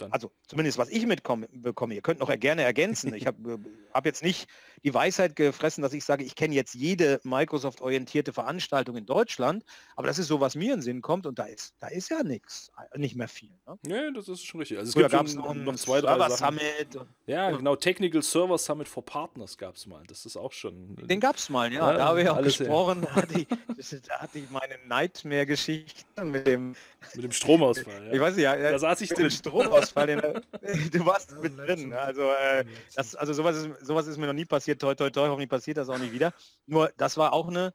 [0.00, 0.12] dann.
[0.12, 1.48] Also zumindest was ich mitbekomme,
[1.94, 3.14] ihr könnt noch gerne ergänzen.
[3.14, 3.58] Ich habe äh,
[3.92, 4.48] hab jetzt nicht
[4.84, 9.64] die Weisheit gefressen, dass ich sage, ich kenne jetzt jede Microsoft-orientierte Veranstaltung in Deutschland,
[9.96, 12.10] aber das ist so, was mir in den Sinn kommt und da ist, da ist
[12.10, 13.50] ja nichts, nicht mehr viel.
[13.66, 13.78] Ne?
[13.82, 14.78] Nee, das ist schon richtig.
[14.78, 16.58] Also es Früher gibt noch, noch zwei, drei Server Sachen.
[16.58, 17.06] Summit.
[17.26, 20.02] ja, genau, Technical Server Summit for Partners gab es mal.
[20.06, 20.96] Das ist auch schon.
[20.96, 21.90] Den gab es mal, ja.
[21.90, 21.98] ja.
[21.98, 23.02] Da habe ich auch gesprochen.
[23.02, 23.48] Da hatte, ich,
[24.06, 26.74] da hatte ich meine Nightmare-Geschichte mit dem
[27.14, 27.98] mit dem Stromausfall.
[28.08, 28.12] Ja.
[28.12, 29.80] Ich weiß nicht, ja, da saß ich den Stromausfall.
[29.94, 30.20] Den,
[30.92, 31.92] du warst mit drin.
[31.92, 34.80] Also, äh, das, also sowas, ist, sowas ist mir noch nie passiert.
[34.80, 36.32] Toi, toi, toi, hoffentlich passiert das auch nicht wieder.
[36.66, 37.72] Nur das war auch eine,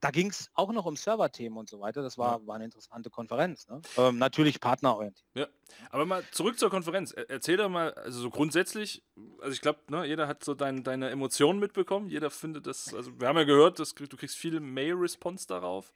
[0.00, 2.02] da ging es auch noch um Serverthemen und so weiter.
[2.02, 3.68] Das war, war eine interessante Konferenz.
[3.68, 3.80] Ne?
[3.96, 5.24] Ähm, natürlich partnerorientiert.
[5.34, 5.46] Ja,
[5.90, 7.12] aber mal zurück zur Konferenz.
[7.12, 9.02] Erzähl doch mal, also so grundsätzlich,
[9.40, 12.10] also ich glaube, ne, jeder hat so dein, deine Emotionen mitbekommen.
[12.10, 15.92] Jeder findet das, also wir haben ja gehört, dass, du kriegst viele Mail-Response darauf.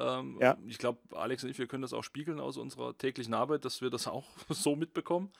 [0.00, 0.56] Ähm, ja.
[0.66, 3.82] Ich glaube, Alex und ich, wir können das auch spiegeln aus unserer täglichen Arbeit, dass
[3.82, 5.30] wir das auch so mitbekommen.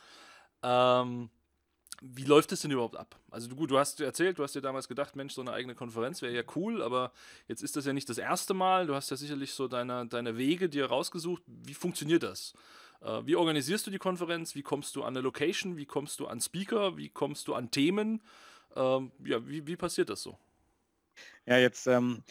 [0.63, 1.31] Ähm,
[2.03, 3.19] wie läuft es denn überhaupt ab?
[3.31, 6.23] Also du, du hast erzählt, du hast dir damals gedacht, Mensch, so eine eigene Konferenz
[6.23, 7.13] wäre ja cool, aber
[7.47, 8.87] jetzt ist das ja nicht das erste Mal.
[8.87, 11.43] Du hast ja sicherlich so deine, deine Wege dir rausgesucht.
[11.47, 12.55] Wie funktioniert das?
[13.03, 14.55] Äh, wie organisierst du die Konferenz?
[14.55, 15.77] Wie kommst du an eine Location?
[15.77, 16.97] Wie kommst du an Speaker?
[16.97, 18.23] Wie kommst du an Themen?
[18.77, 20.39] Ähm, ja, wie, wie passiert das so?
[21.45, 22.23] Ja, jetzt ähm,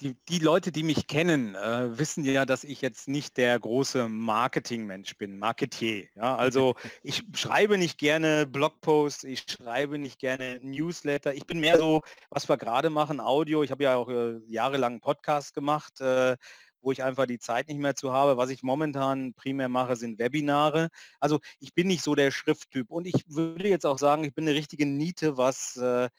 [0.00, 4.08] die, die Leute, die mich kennen, äh, wissen ja, dass ich jetzt nicht der große
[4.08, 6.06] Marketingmensch bin, Marketier.
[6.14, 6.36] Ja?
[6.36, 11.34] Also ich schreibe nicht gerne Blogposts, ich schreibe nicht gerne Newsletter.
[11.34, 13.62] Ich bin mehr so, was wir gerade machen, Audio.
[13.62, 16.36] Ich habe ja auch äh, jahrelang einen Podcast gemacht, äh,
[16.82, 18.36] wo ich einfach die Zeit nicht mehr zu habe.
[18.36, 20.90] Was ich momentan primär mache, sind Webinare.
[21.20, 22.90] Also ich bin nicht so der Schrifttyp.
[22.90, 26.10] Und ich würde jetzt auch sagen, ich bin eine richtige Niete, was äh,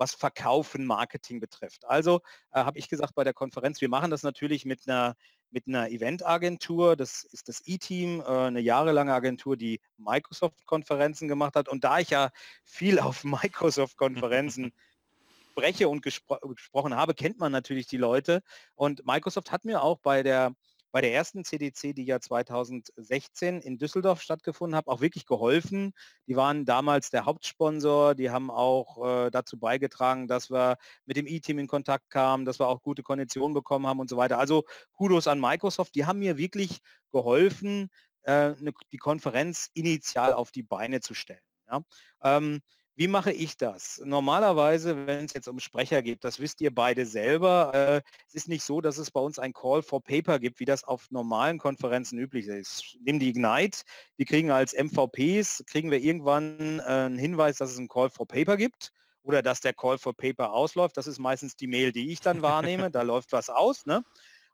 [0.00, 1.84] was Verkaufen, Marketing betrifft.
[1.84, 5.14] Also äh, habe ich gesagt bei der Konferenz, wir machen das natürlich mit einer
[5.52, 11.68] mit einer Eventagentur, das ist das E-Team, äh, eine jahrelange Agentur, die Microsoft-Konferenzen gemacht hat.
[11.68, 12.30] Und da ich ja
[12.64, 14.72] viel auf Microsoft-Konferenzen
[15.50, 18.42] spreche und gespro gesprochen habe, kennt man natürlich die Leute.
[18.76, 20.54] Und Microsoft hat mir auch bei der
[20.92, 25.92] bei der ersten CDC, die ja 2016 in Düsseldorf stattgefunden hat, auch wirklich geholfen.
[26.26, 30.76] Die waren damals der Hauptsponsor, die haben auch äh, dazu beigetragen, dass wir
[31.06, 34.16] mit dem E-Team in Kontakt kamen, dass wir auch gute Konditionen bekommen haben und so
[34.16, 34.38] weiter.
[34.38, 36.80] Also Kudos an Microsoft, die haben mir wirklich
[37.12, 37.90] geholfen,
[38.22, 41.40] äh, ne, die Konferenz initial auf die Beine zu stellen.
[41.68, 41.82] Ja?
[42.22, 42.60] Ähm,
[43.00, 44.02] wie mache ich das?
[44.04, 48.48] Normalerweise, wenn es jetzt um Sprecher geht, das wisst ihr beide selber, äh, es ist
[48.48, 51.56] nicht so, dass es bei uns ein Call for Paper gibt, wie das auf normalen
[51.56, 52.98] Konferenzen üblich ist.
[53.02, 53.84] Nimm die Ignite,
[54.18, 58.28] die kriegen als MVPs, kriegen wir irgendwann äh, einen Hinweis, dass es einen Call for
[58.28, 60.98] Paper gibt oder dass der Call for Paper ausläuft.
[60.98, 62.90] Das ist meistens die Mail, die ich dann wahrnehme.
[62.90, 63.86] da läuft was aus.
[63.86, 64.04] Ne?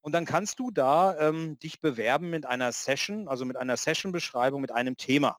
[0.03, 4.61] Und dann kannst du da ähm, dich bewerben mit einer Session, also mit einer Session-Beschreibung,
[4.61, 5.37] mit einem Thema.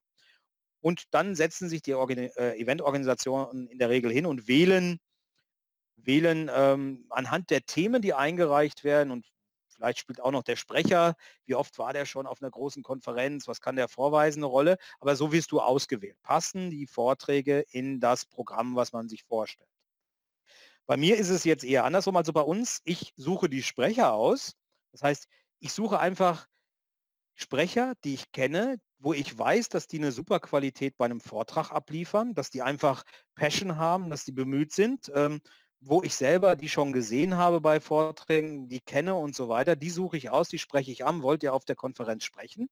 [0.88, 5.02] Und dann setzen sich die äh, Eventorganisationen in der Regel hin und wählen,
[5.98, 9.26] wählen ähm, anhand der Themen, die eingereicht werden und
[9.68, 13.50] vielleicht spielt auch noch der Sprecher, wie oft war der schon auf einer großen Konferenz,
[13.50, 16.16] was kann der vorweisen, eine Rolle, aber so wirst du ausgewählt.
[16.22, 19.70] Passen die Vorträge in das Programm, was man sich vorstellt.
[20.86, 24.54] Bei mir ist es jetzt eher andersrum, also bei uns, ich suche die Sprecher aus.
[24.94, 25.28] Das heißt,
[25.60, 26.48] ich suche einfach
[27.36, 31.72] Sprecher, die ich kenne, wo ich weiß, dass die eine super Qualität bei einem Vortrag
[31.72, 33.04] abliefern, dass die einfach
[33.36, 35.42] Passion haben, dass die bemüht sind, ähm,
[35.80, 39.92] wo ich selber die schon gesehen habe bei Vorträgen, die kenne und so weiter, die
[39.92, 42.70] suche ich aus, die spreche ich an, wollt ihr auf der Konferenz sprechen.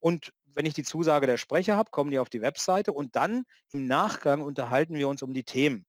[0.00, 3.44] Und wenn ich die Zusage der Sprecher habe, kommen die auf die Webseite und dann
[3.72, 5.86] im Nachgang unterhalten wir uns um die Themen.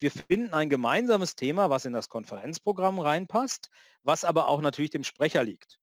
[0.00, 3.70] wir finden ein gemeinsames Thema, was in das Konferenzprogramm reinpasst,
[4.02, 5.79] was aber auch natürlich dem Sprecher liegt.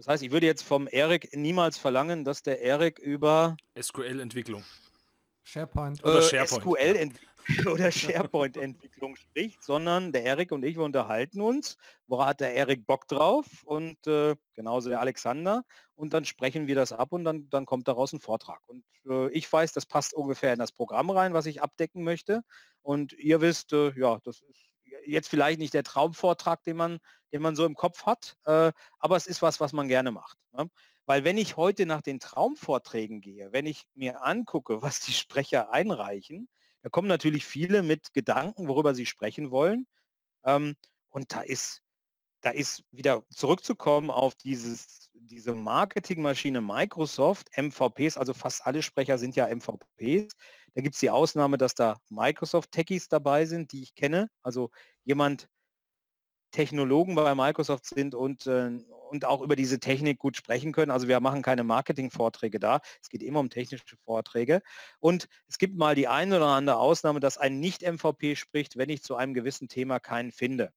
[0.00, 4.64] Das heißt, ich würde jetzt vom Erik niemals verlangen, dass der Erik über SQL-Entwicklung.
[5.44, 6.02] SharePoint.
[6.02, 6.96] Oder SharePoint.
[6.96, 11.76] SQL oder SharePoint-Entwicklung spricht, sondern der Erik und ich, wir unterhalten uns.
[12.06, 13.44] Woran hat der Erik Bock drauf?
[13.66, 15.64] Und äh, genauso der Alexander.
[15.96, 18.60] Und dann sprechen wir das ab und dann, dann kommt daraus ein Vortrag.
[18.68, 22.40] Und äh, ich weiß, das passt ungefähr in das Programm rein, was ich abdecken möchte.
[22.80, 24.69] Und ihr wisst, äh, ja, das ist
[25.06, 26.98] jetzt vielleicht nicht der Traumvortrag, den man,
[27.32, 30.38] den man so im Kopf hat, äh, aber es ist was, was man gerne macht.
[30.52, 30.68] Ne?
[31.06, 35.72] Weil wenn ich heute nach den Traumvorträgen gehe, wenn ich mir angucke, was die Sprecher
[35.72, 36.48] einreichen,
[36.82, 39.86] da kommen natürlich viele mit Gedanken, worüber sie sprechen wollen.
[40.44, 40.76] Ähm,
[41.10, 41.82] und da ist,
[42.40, 49.36] da ist wieder zurückzukommen auf dieses, diese Marketingmaschine Microsoft, MVPs, also fast alle Sprecher sind
[49.36, 50.34] ja MVPs.
[50.74, 54.30] Da gibt es die Ausnahme, dass da Microsoft-Techies dabei sind, die ich kenne.
[54.42, 54.70] Also
[55.10, 55.48] jemand,
[56.52, 58.70] Technologen bei Microsoft sind und, äh,
[59.10, 60.90] und auch über diese Technik gut sprechen können.
[60.90, 62.80] Also wir machen keine Marketing-Vorträge da.
[63.02, 64.62] Es geht immer um technische Vorträge.
[65.00, 69.02] Und es gibt mal die eine oder andere Ausnahme, dass ein Nicht-MVP spricht, wenn ich
[69.02, 70.72] zu einem gewissen Thema keinen finde.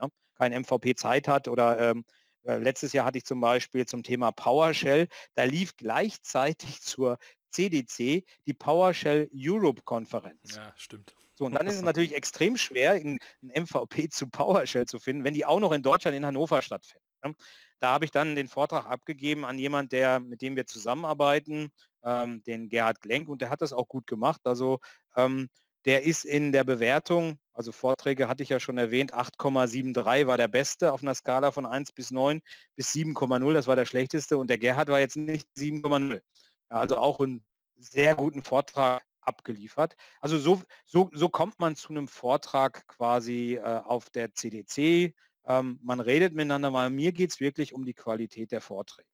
[0.00, 0.08] Ja?
[0.36, 2.04] Kein MVP Zeit hat oder ähm,
[2.44, 7.18] äh, letztes Jahr hatte ich zum Beispiel zum Thema PowerShell, da lief gleichzeitig zur
[7.50, 10.54] CDC die PowerShell Europe Konferenz.
[10.54, 11.14] Ja, stimmt.
[11.38, 15.34] So, und dann ist es natürlich extrem schwer, ein MVP zu PowerShell zu finden, wenn
[15.34, 17.06] die auch noch in Deutschland in Hannover stattfinden.
[17.24, 17.34] Ne?
[17.78, 21.70] Da habe ich dann den Vortrag abgegeben an jemand, der, mit dem wir zusammenarbeiten,
[22.02, 24.40] ähm, den Gerhard Glenk, und der hat das auch gut gemacht.
[24.46, 24.80] Also
[25.14, 25.48] ähm,
[25.84, 30.48] der ist in der Bewertung, also Vorträge hatte ich ja schon erwähnt, 8,73 war der
[30.48, 32.40] beste auf einer Skala von 1 bis 9
[32.74, 36.20] bis 7,0, das war der schlechteste und der Gerhard war jetzt nicht 7,0.
[36.68, 37.44] Also auch einen
[37.76, 39.96] sehr guten Vortrag abgeliefert.
[40.20, 45.14] Also so, so, so kommt man zu einem Vortrag quasi äh, auf der CDC.
[45.46, 49.08] Ähm, man redet miteinander, weil mir geht es wirklich um die Qualität der Vorträge.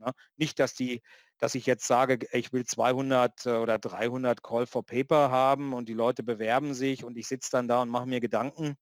[0.00, 0.12] Ja?
[0.36, 1.02] Nicht, dass, die,
[1.38, 5.88] dass ich jetzt sage, ich will 200 äh, oder 300 Call for Paper haben und
[5.88, 8.76] die Leute bewerben sich und ich sitze dann da und mache mir Gedanken,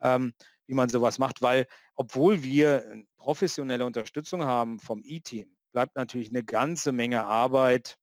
[0.00, 0.34] ähm,
[0.66, 6.44] wie man sowas macht, weil obwohl wir professionelle Unterstützung haben vom E-Team, bleibt natürlich eine
[6.44, 7.98] ganze Menge Arbeit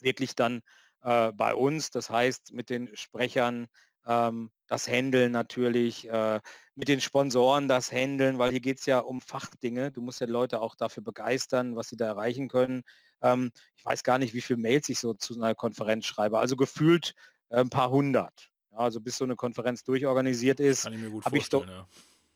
[0.00, 0.62] wirklich dann
[1.04, 1.90] äh, bei uns.
[1.90, 3.68] Das heißt, mit den Sprechern
[4.06, 6.40] ähm, das Handeln natürlich, äh,
[6.74, 9.92] mit den Sponsoren das Handeln, weil hier geht es ja um Fachdinge.
[9.92, 12.82] Du musst ja Leute auch dafür begeistern, was sie da erreichen können.
[13.22, 16.38] Ähm, ich weiß gar nicht, wie viele Mails ich so zu einer Konferenz schreibe.
[16.38, 17.14] Also gefühlt
[17.50, 18.50] äh, ein paar hundert.
[18.72, 21.86] Ja, also bis so eine Konferenz durchorganisiert ist, habe ich, ja.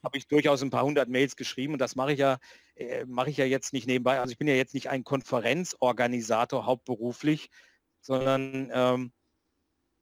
[0.03, 2.39] hab ich durchaus ein paar hundert Mails geschrieben und das mache ich ja,
[2.77, 4.21] äh, mache ich ja jetzt nicht nebenbei.
[4.21, 7.51] Also ich bin ja jetzt nicht ein Konferenzorganisator hauptberuflich,
[8.09, 9.13] sondern ähm,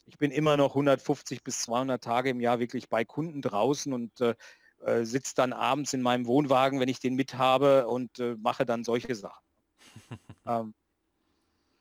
[0.06, 4.20] ich bin immer noch 150 bis 200 Tage im Jahr wirklich bei Kunden draußen und
[4.20, 4.36] äh,
[4.84, 8.64] äh, sitze dann abends in meinem Wohnwagen, wenn ich den mit habe und äh, mache
[8.64, 9.44] dann solche Sachen.
[10.46, 10.74] ähm,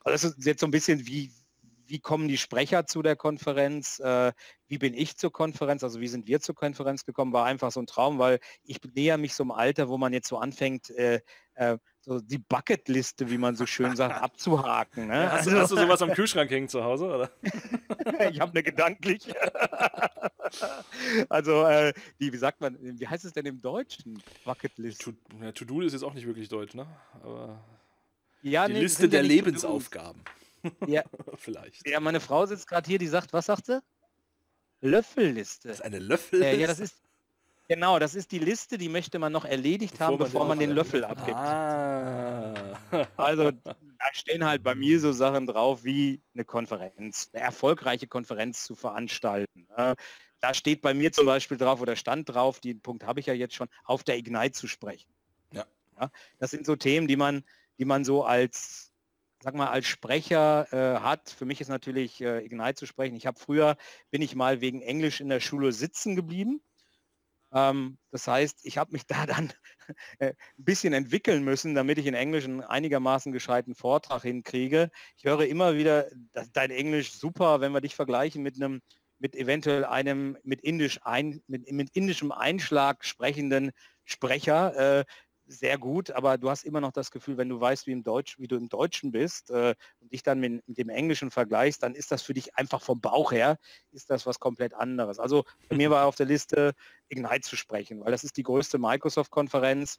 [0.00, 1.32] also das ist jetzt so ein bisschen wie,
[1.86, 4.32] wie kommen die Sprecher zu der Konferenz, äh,
[4.66, 7.78] wie bin ich zur Konferenz, also wie sind wir zur Konferenz gekommen, war einfach so
[7.78, 11.20] ein Traum, weil ich näher mich so im Alter, wo man jetzt so anfängt, äh,
[11.54, 15.08] äh, so die Bucketliste, wie man so schön sagt, abzuhaken.
[15.08, 15.24] Ne?
[15.24, 17.06] Ja, hast, du, hast, du, sowas am Kühlschrank hängen zu Hause?
[17.06, 17.30] Oder?
[18.30, 19.26] ich habe eine gedanklich.
[21.28, 24.22] also äh, die, wie sagt man, wie heißt es denn im Deutschen?
[24.44, 25.02] Bucketlist.
[25.02, 26.86] To, ja, To-Do ist jetzt auch nicht wirklich deutsch, ne?
[27.22, 27.60] Aber
[28.42, 30.22] ja, die nee, Liste der Lebensaufgaben.
[30.86, 31.02] Ja.
[31.36, 31.86] Vielleicht.
[31.88, 33.82] Ja, meine Frau sitzt gerade hier, die sagt, was sagt sie?
[34.80, 35.68] Löffelliste.
[35.68, 36.56] Das ist eine Löffelliste?
[36.56, 37.02] Äh, ja, das ist,
[37.68, 40.58] Genau, das ist die Liste, die möchte man noch erledigt bevor haben, man bevor man
[40.58, 41.36] den Löffel abgibt.
[41.36, 42.54] Ah.
[43.16, 43.74] Also da
[44.12, 49.66] stehen halt bei mir so Sachen drauf wie eine Konferenz, eine erfolgreiche Konferenz zu veranstalten.
[50.40, 53.34] Da steht bei mir zum Beispiel drauf oder stand drauf, den Punkt habe ich ja
[53.34, 55.10] jetzt schon, auf der Ignite zu sprechen.
[55.52, 55.64] Ja.
[55.98, 57.42] ja das sind so Themen, die man,
[57.78, 58.92] die man so als
[59.42, 61.30] sag mal, als Sprecher äh, hat.
[61.30, 63.16] Für mich ist natürlich äh, Ignite zu sprechen.
[63.16, 63.76] Ich habe früher,
[64.10, 66.60] bin ich mal wegen Englisch in der Schule sitzen geblieben
[67.56, 69.52] ähm, das heißt, ich habe mich da dann
[70.18, 74.90] äh, ein bisschen entwickeln müssen, damit ich in Englisch einen einigermaßen gescheiten Vortrag hinkriege.
[75.16, 76.06] Ich höre immer wieder,
[76.52, 78.82] dein Englisch super, wenn wir dich vergleichen mit einem
[79.18, 83.70] mit eventuell einem mit, indisch ein, mit, mit indischem Einschlag sprechenden
[84.04, 84.98] Sprecher.
[84.98, 85.04] Äh,
[85.46, 88.38] sehr gut, aber du hast immer noch das Gefühl, wenn du weißt, wie, im Deutsch,
[88.38, 91.94] wie du im Deutschen bist äh, und dich dann mit, mit, dem Englischen vergleichst, dann
[91.94, 93.58] ist das für dich einfach vom Bauch her,
[93.92, 95.18] ist das was komplett anderes.
[95.18, 96.74] Also bei mir war auf der Liste
[97.08, 99.98] Ignite zu sprechen, weil das ist die größte Microsoft-Konferenz.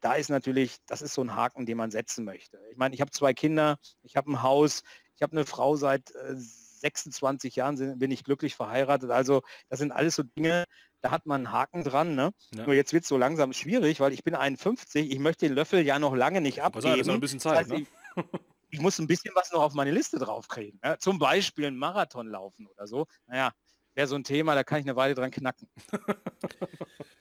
[0.00, 2.58] Da ist natürlich, das ist so ein Haken, den man setzen möchte.
[2.70, 4.82] Ich meine, ich habe zwei Kinder, ich habe ein Haus,
[5.16, 6.34] ich habe eine Frau seit äh,
[6.80, 9.10] 26 Jahren bin ich glücklich verheiratet.
[9.10, 10.64] Also das sind alles so Dinge,
[11.00, 12.14] da hat man einen Haken dran.
[12.14, 12.32] Ne?
[12.54, 12.64] Ja.
[12.64, 15.84] Nur jetzt wird es so langsam schwierig, weil ich bin 51, ich möchte den Löffel
[15.84, 16.90] ja noch lange nicht abgeben.
[16.90, 17.80] Das ist noch ein bisschen Zeit, das heißt, ne?
[17.80, 18.24] ich,
[18.70, 20.80] ich, muss ein bisschen was noch auf meine Liste draufkriegen.
[20.84, 20.98] Ja?
[20.98, 23.06] Zum Beispiel einen Marathon laufen oder so.
[23.26, 23.52] Naja,
[23.94, 25.68] wäre so ein Thema, da kann ich eine Weile dran knacken.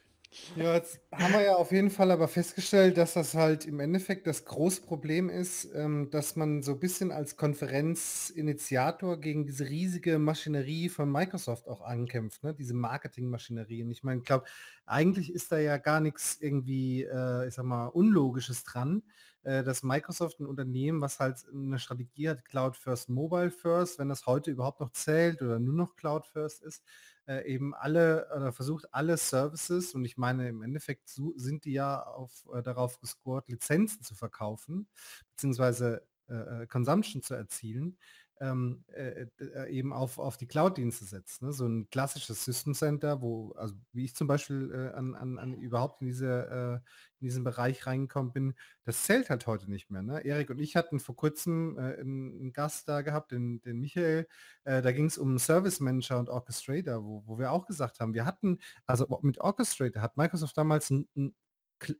[0.56, 4.26] Ja, jetzt haben wir ja auf jeden Fall aber festgestellt, dass das halt im Endeffekt
[4.26, 10.18] das große Problem ist, ähm, dass man so ein bisschen als Konferenzinitiator gegen diese riesige
[10.18, 12.54] Maschinerie von Microsoft auch ankämpft, ne?
[12.56, 13.84] diese Marketingmaschinerie.
[13.84, 14.46] Und ich meine, ich glaube,
[14.86, 19.04] eigentlich ist da ja gar nichts irgendwie, äh, ich sag mal, Unlogisches dran,
[19.44, 24.10] äh, dass Microsoft ein Unternehmen, was halt eine Strategie hat, Cloud First, Mobile First, wenn
[24.10, 26.84] das heute überhaupt noch zählt oder nur noch Cloud First ist,
[27.30, 31.74] äh, eben alle oder versucht alle Services und ich meine im Endeffekt so, sind die
[31.74, 34.88] ja auf, äh, darauf gescored, Lizenzen zu verkaufen,
[35.32, 37.98] beziehungsweise äh, äh Consumption zu erzielen,
[38.40, 41.42] ähm, äh, äh, eben auf, auf die Cloud-Dienste setzt.
[41.42, 41.52] Ne?
[41.52, 45.54] So ein klassisches System Center, wo, also wie ich zum Beispiel äh, an, an, an
[45.54, 48.54] überhaupt in, diese, äh, in diesen Bereich reingekommen bin,
[48.86, 50.02] das zählt halt heute nicht mehr.
[50.02, 50.24] Ne?
[50.24, 54.28] Erik und ich hatten vor kurzem äh, einen, einen, Gast da gehabt, den, den Michael,
[54.64, 58.14] äh, da ging es um Service Manager und Orchestrator, wo, wo wir auch gesagt haben,
[58.14, 61.36] wir hatten, also mit Orchestrator hat Microsoft damals ein, ein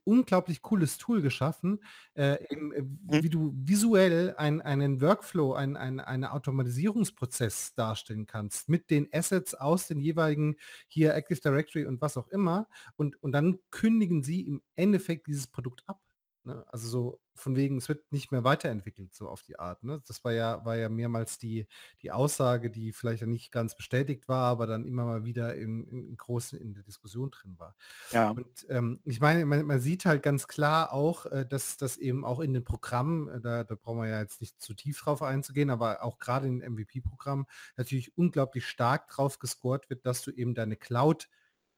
[0.04, 1.82] unglaublich cooles Tool geschaffen,
[2.14, 2.90] äh, äh, mhm.
[3.08, 9.54] wie du visuell ein, einen Workflow, ein, ein, einen Automatisierungsprozess darstellen kannst mit den Assets
[9.54, 10.56] aus den jeweiligen
[10.88, 12.68] hier Active Directory und was auch immer.
[12.96, 16.00] Und, und dann kündigen sie im Endeffekt dieses Produkt ab.
[16.44, 16.64] Ne?
[16.68, 19.82] Also so von wegen, es wird nicht mehr weiterentwickelt, so auf die Art.
[19.82, 20.02] Ne?
[20.06, 21.66] Das war ja, war ja mehrmals die,
[22.02, 26.16] die Aussage, die vielleicht nicht ganz bestätigt war, aber dann immer mal wieder in, in
[26.16, 27.74] großen in der Diskussion drin war.
[28.12, 28.30] Ja.
[28.30, 32.24] Und ähm, ich meine, man, man, sieht halt ganz klar auch, äh, dass das eben
[32.24, 35.22] auch in den Programmen, äh, da, da brauchen wir ja jetzt nicht zu tief drauf
[35.22, 40.54] einzugehen, aber auch gerade in MVP-Programmen natürlich unglaublich stark drauf gescored wird, dass du eben
[40.54, 41.28] deine Cloud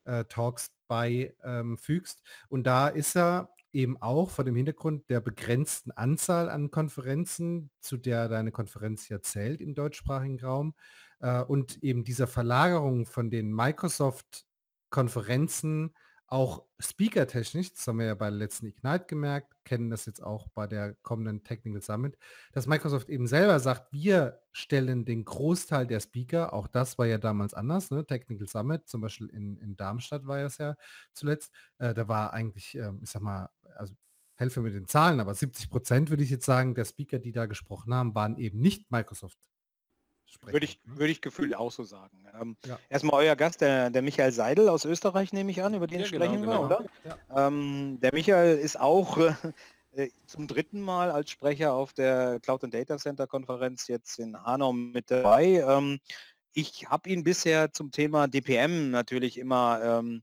[0.05, 2.23] äh, Talks beifügst.
[2.25, 7.71] Ähm, und da ist er eben auch vor dem Hintergrund der begrenzten Anzahl an Konferenzen,
[7.81, 10.75] zu der deine Konferenz ja zählt im deutschsprachigen Raum,
[11.21, 15.95] äh, und eben dieser Verlagerung von den Microsoft-Konferenzen
[16.33, 20.49] auch speaker-technisch, das haben wir ja bei der letzten Ignite gemerkt, kennen das jetzt auch
[20.55, 22.17] bei der kommenden Technical Summit,
[22.53, 27.19] dass Microsoft eben selber sagt, wir stellen den Großteil der Speaker, auch das war ja
[27.19, 28.07] damals anders, ne?
[28.07, 30.75] Technical Summit, zum Beispiel in, in Darmstadt war es ja
[31.13, 33.95] zuletzt, äh, da war eigentlich, äh, ich sag mal, also
[34.37, 37.45] helfe mit den Zahlen, aber 70 Prozent würde ich jetzt sagen, der Speaker, die da
[37.45, 39.39] gesprochen haben, waren eben nicht Microsoft
[40.33, 40.53] sprechen.
[40.53, 40.99] Würde ich, ne?
[40.99, 42.27] würde ich gefühlt auch so sagen.
[42.41, 42.79] Ähm, ja.
[42.89, 46.07] Erstmal euer Gast, der, der Michael Seidel aus Österreich, nehme ich an, über den ja,
[46.09, 46.89] genau, sprechen genau, wir, genau.
[47.05, 47.19] oder?
[47.31, 47.47] Ja.
[47.47, 49.19] Ähm, der Michael ist auch
[49.93, 54.37] äh, zum dritten Mal als Sprecher auf der Cloud and Data Center Konferenz jetzt in
[54.43, 55.65] Hanau mit dabei.
[55.67, 56.01] Ähm,
[56.55, 60.23] ich habe ihn bisher zum Thema DPM natürlich immer ähm,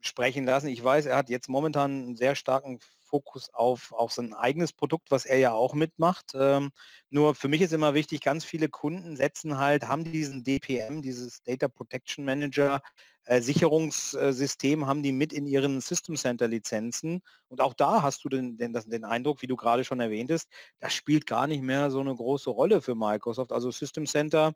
[0.00, 0.68] sprechen lassen.
[0.68, 5.10] Ich weiß, er hat jetzt momentan einen sehr starken Fokus auf, auf sein eigenes Produkt,
[5.10, 6.32] was er ja auch mitmacht.
[6.34, 6.70] Ähm,
[7.10, 11.42] nur für mich ist immer wichtig, ganz viele Kunden setzen halt, haben diesen DPM, dieses
[11.42, 12.82] Data Protection Manager,
[13.24, 17.22] äh, Sicherungssystem, haben die mit in ihren System Center Lizenzen.
[17.48, 20.48] Und auch da hast du den, den, den Eindruck, wie du gerade schon erwähntest,
[20.80, 23.52] das spielt gar nicht mehr so eine große Rolle für Microsoft.
[23.52, 24.54] Also System Center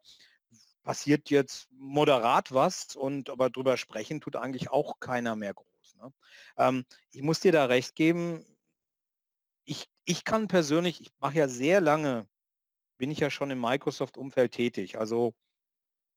[0.83, 5.72] passiert jetzt moderat was und aber drüber sprechen tut eigentlich auch keiner mehr groß.
[6.03, 6.13] Ne?
[6.57, 8.45] Ähm, ich muss dir da recht geben,
[9.65, 12.27] ich, ich kann persönlich, ich mache ja sehr lange,
[12.99, 15.35] bin ich ja schon im Microsoft-Umfeld tätig, also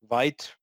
[0.02, 0.58] weit,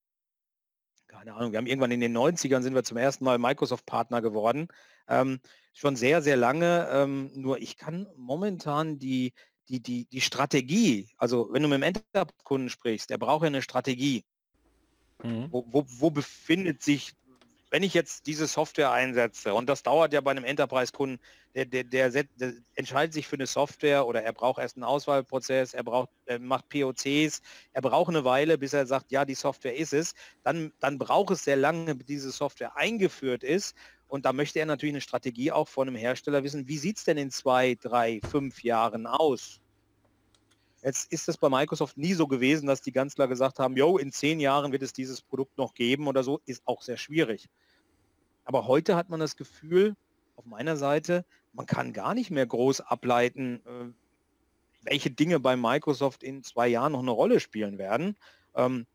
[1.07, 4.67] keine Ahnung, wir haben irgendwann in den 90ern sind wir zum ersten Mal Microsoft-Partner geworden,
[5.07, 5.39] ähm,
[5.73, 9.33] schon sehr, sehr lange, ähm, nur ich kann momentan die,
[9.69, 13.61] die, die, die Strategie, also wenn du mit dem Enterprise-Kunden sprichst, der braucht ja eine
[13.61, 14.25] Strategie.
[15.23, 15.47] Mhm.
[15.51, 17.13] Wo, wo, wo, befindet sich
[17.73, 21.19] wenn ich jetzt diese Software einsetze, und das dauert ja bei einem Enterprise-Kunden,
[21.55, 25.73] der, der, der, der, entscheidet sich für eine Software oder er braucht erst einen Auswahlprozess,
[25.73, 29.75] er braucht, er macht POCs, er braucht eine Weile, bis er sagt, ja, die Software
[29.75, 33.75] ist es, dann, dann braucht es sehr lange, bis diese Software eingeführt ist.
[34.07, 37.05] Und da möchte er natürlich eine Strategie auch von einem Hersteller wissen, wie sieht es
[37.05, 39.62] denn in zwei, drei, fünf Jahren aus?
[40.83, 43.97] Jetzt ist es bei Microsoft nie so gewesen, dass die ganz klar gesagt haben, jo,
[43.97, 47.49] in zehn Jahren wird es dieses Produkt noch geben oder so, ist auch sehr schwierig.
[48.43, 49.95] Aber heute hat man das Gefühl,
[50.35, 53.93] auf meiner Seite, man kann gar nicht mehr groß ableiten, äh,
[54.81, 58.17] welche Dinge bei Microsoft in zwei Jahren noch eine Rolle spielen werden.
[58.53, 58.85] Ähm,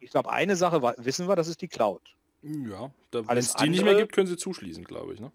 [0.00, 2.02] ich glaube, eine Sache wissen wir, das ist die Cloud.
[2.42, 5.20] Ja, wenn es die nicht mehr gibt, können sie zuschließen, glaube ich.
[5.20, 5.32] Ne?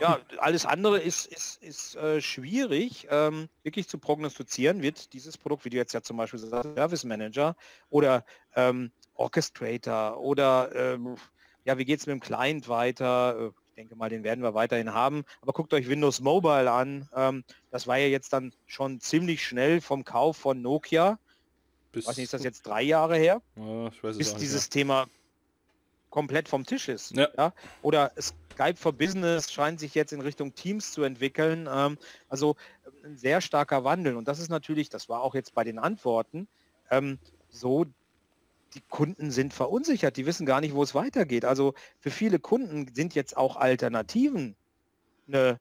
[0.00, 4.82] Ja, alles andere ist, ist, ist äh, schwierig, ähm, wirklich zu prognostizieren.
[4.82, 7.56] Wird dieses Produkt, wie du jetzt ja zum Beispiel sagst, Service Manager
[7.88, 11.16] oder ähm, Orchestrator oder ähm,
[11.64, 13.36] ja, wie geht es mit dem Client weiter?
[13.38, 15.24] Äh, ich denke mal, den werden wir weiterhin haben.
[15.42, 17.08] Aber guckt euch Windows Mobile an.
[17.14, 21.18] Ähm, das war ja jetzt dann schon ziemlich schnell vom Kauf von Nokia.
[21.92, 23.42] Bis, weiß nicht, ist das jetzt drei Jahre her?
[23.56, 24.70] Ja, bis dieses ja.
[24.70, 25.06] Thema
[26.10, 27.14] komplett vom Tisch ist.
[27.14, 27.28] Ja.
[27.36, 27.52] ja.
[27.82, 28.12] Oder
[28.56, 31.68] Skype for Business scheint sich jetzt in Richtung Teams zu entwickeln.
[31.70, 31.98] Ähm,
[32.28, 32.56] also
[33.04, 34.16] ein sehr starker Wandel.
[34.16, 36.48] Und das ist natürlich, das war auch jetzt bei den Antworten,
[36.90, 37.18] ähm,
[37.50, 37.84] so,
[38.74, 41.44] die Kunden sind verunsichert, die wissen gar nicht, wo es weitergeht.
[41.44, 44.56] Also für viele Kunden sind jetzt auch Alternativen
[45.28, 45.60] eine,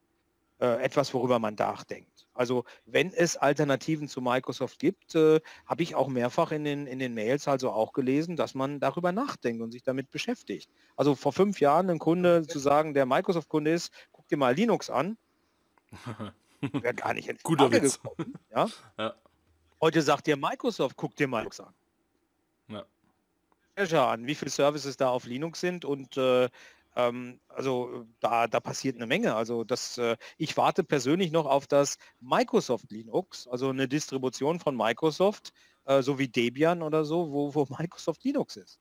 [0.60, 2.15] äh, etwas, worüber man nachdenkt.
[2.36, 7.00] Also wenn es Alternativen zu Microsoft gibt, äh, habe ich auch mehrfach in den, in
[7.00, 10.70] den Mails also auch gelesen, dass man darüber nachdenkt und sich damit beschäftigt.
[10.96, 14.90] Also vor fünf Jahren ein Kunde zu sagen, der Microsoft-Kunde ist, guck dir mal Linux
[14.90, 15.18] an,
[16.62, 18.02] wäre gar nicht in Guter Witz.
[18.02, 18.68] Gekommen, ja?
[18.98, 19.16] ja?
[19.82, 21.74] Heute sagt dir Microsoft, guck dir mal Linux an.
[22.68, 22.86] Ja.
[23.76, 26.50] Azure an, wie viele Services da auf Linux sind und äh,
[26.96, 29.36] ähm, also da, da passiert eine Menge.
[29.36, 34.76] Also das, äh, ich warte persönlich noch auf das Microsoft Linux, also eine Distribution von
[34.76, 35.54] Microsoft,
[35.86, 38.80] äh, so wie Debian oder so, wo, wo Microsoft Linux ist.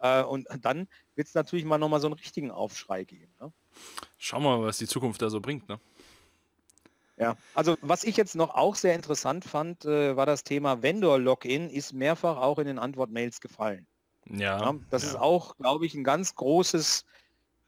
[0.00, 3.32] Äh, und dann wird es natürlich mal nochmal so einen richtigen Aufschrei geben.
[3.40, 3.52] Ne?
[4.18, 5.68] Schauen wir mal, was die Zukunft da so bringt.
[5.68, 5.78] Ne?
[7.18, 11.70] Ja, also was ich jetzt noch auch sehr interessant fand, äh, war das Thema Vendor-Login,
[11.70, 13.86] ist mehrfach auch in den Antwortmails gefallen.
[14.28, 14.60] Ja.
[14.60, 15.10] ja das ja.
[15.10, 17.06] ist auch, glaube ich, ein ganz großes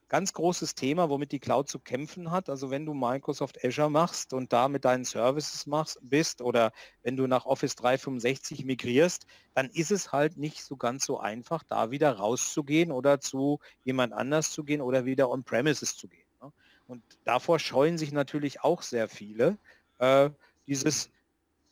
[0.09, 2.49] ganz großes Thema, womit die Cloud zu kämpfen hat.
[2.49, 7.17] Also wenn du Microsoft Azure machst und da mit deinen Services machst, bist oder wenn
[7.17, 11.91] du nach Office 365 migrierst, dann ist es halt nicht so ganz so einfach, da
[11.91, 16.27] wieder rauszugehen oder zu jemand anders zu gehen oder wieder on-premises zu gehen.
[16.43, 16.53] Ne?
[16.87, 19.59] Und davor scheuen sich natürlich auch sehr viele,
[19.99, 20.31] äh,
[20.67, 21.11] dieses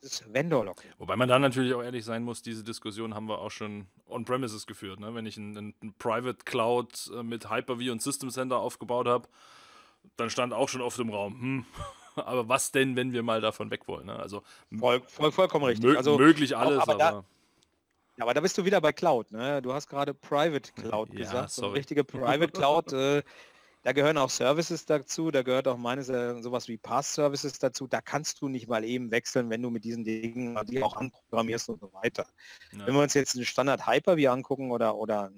[0.02, 0.92] das Vendor-Login.
[0.98, 4.66] Wobei man da natürlich auch ehrlich sein muss, diese Diskussion haben wir auch schon on-premises
[4.66, 5.00] geführt.
[5.00, 5.14] Ne?
[5.14, 9.28] Wenn ich ein, ein Private Cloud äh, mit Hyper-V und System Center aufgebaut habe,
[10.16, 11.66] dann stand auch schon oft im Raum, hm,
[12.16, 14.06] aber was denn, wenn wir mal davon weg wollen?
[14.06, 14.16] Ne?
[14.16, 14.42] Also
[14.78, 15.84] voll, voll, vollkommen richtig.
[15.84, 17.24] Mö also, möglich alles, aber, aber da,
[18.16, 19.30] ja, aber da bist du wieder bei Cloud.
[19.32, 19.60] Ne?
[19.60, 21.50] Du hast gerade Private Cloud ja, gesagt.
[21.50, 23.22] So eine richtige Private Cloud äh,
[23.86, 27.86] da gehören auch Services dazu, da gehört auch meines äh, sowas wie Pass-Services dazu.
[27.86, 31.68] Da kannst du nicht mal eben wechseln, wenn du mit diesen Dingen die auch anprogrammierst
[31.68, 32.26] und so weiter.
[32.72, 32.84] Ja.
[32.84, 35.30] Wenn wir uns jetzt einen Standard Hyper-V angucken oder, oder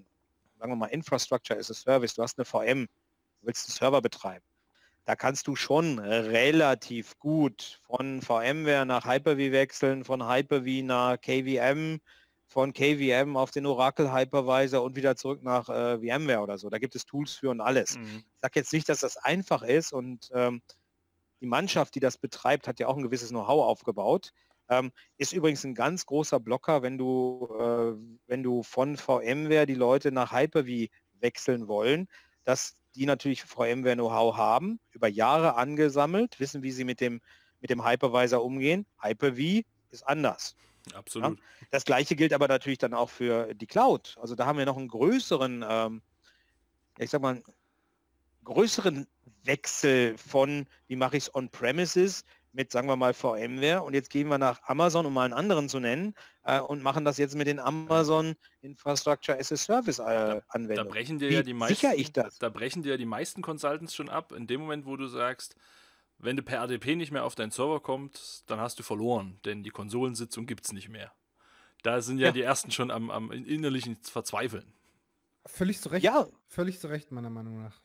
[0.58, 4.00] sagen wir mal Infrastructure as a Service, du hast eine VM, du willst einen Server
[4.00, 4.46] betreiben.
[5.04, 12.00] Da kannst du schon relativ gut von VMware nach Hyper-V wechseln, von Hyper-V nach KVM,
[12.48, 16.70] von KVM auf den Oracle Hypervisor und wieder zurück nach äh, VMware oder so.
[16.70, 17.98] Da gibt es Tools für und alles.
[17.98, 18.24] Mhm.
[18.24, 20.62] Ich sage jetzt nicht, dass das einfach ist und ähm,
[21.40, 24.32] die Mannschaft, die das betreibt, hat ja auch ein gewisses Know-how aufgebaut.
[24.70, 27.92] Ähm, ist übrigens ein ganz großer Blocker, wenn du, äh,
[28.26, 30.90] wenn du von VMware die Leute nach Hyper-V
[31.20, 32.08] wechseln wollen,
[32.44, 37.20] dass die natürlich VMware Know-how haben, über Jahre angesammelt, wissen, wie sie mit dem,
[37.60, 38.86] mit dem Hypervisor umgehen.
[39.02, 40.56] Hyper-V ist anders.
[40.94, 41.38] Absolut.
[41.38, 41.44] Ja?
[41.70, 44.16] Das gleiche gilt aber natürlich dann auch für die Cloud.
[44.20, 46.02] Also da haben wir noch einen größeren, ähm,
[46.98, 47.42] ich sag mal,
[48.44, 49.06] größeren
[49.44, 54.28] Wechsel von, wie mache ich es on-premises mit, sagen wir mal, VMware und jetzt gehen
[54.28, 56.14] wir nach Amazon, um mal einen anderen zu nennen,
[56.44, 60.76] äh, und machen das jetzt mit den Amazon Infrastructure as a Service äh, Anwendungen.
[60.76, 62.38] Da brechen dir ja die meisten, ich das?
[62.38, 65.54] Da brechen dir ja die meisten Consultants schon ab, in dem Moment, wo du sagst,
[66.18, 69.62] wenn du per ADP nicht mehr auf deinen Server kommst, dann hast du verloren, denn
[69.62, 71.12] die Konsolensitzung gibt es nicht mehr.
[71.82, 74.72] Da sind ja, ja, die ersten schon am, am innerlichen Verzweifeln.
[75.46, 76.04] Völlig zu Recht.
[76.04, 76.26] Ja.
[76.48, 77.80] Völlig zu Recht, meiner Meinung nach.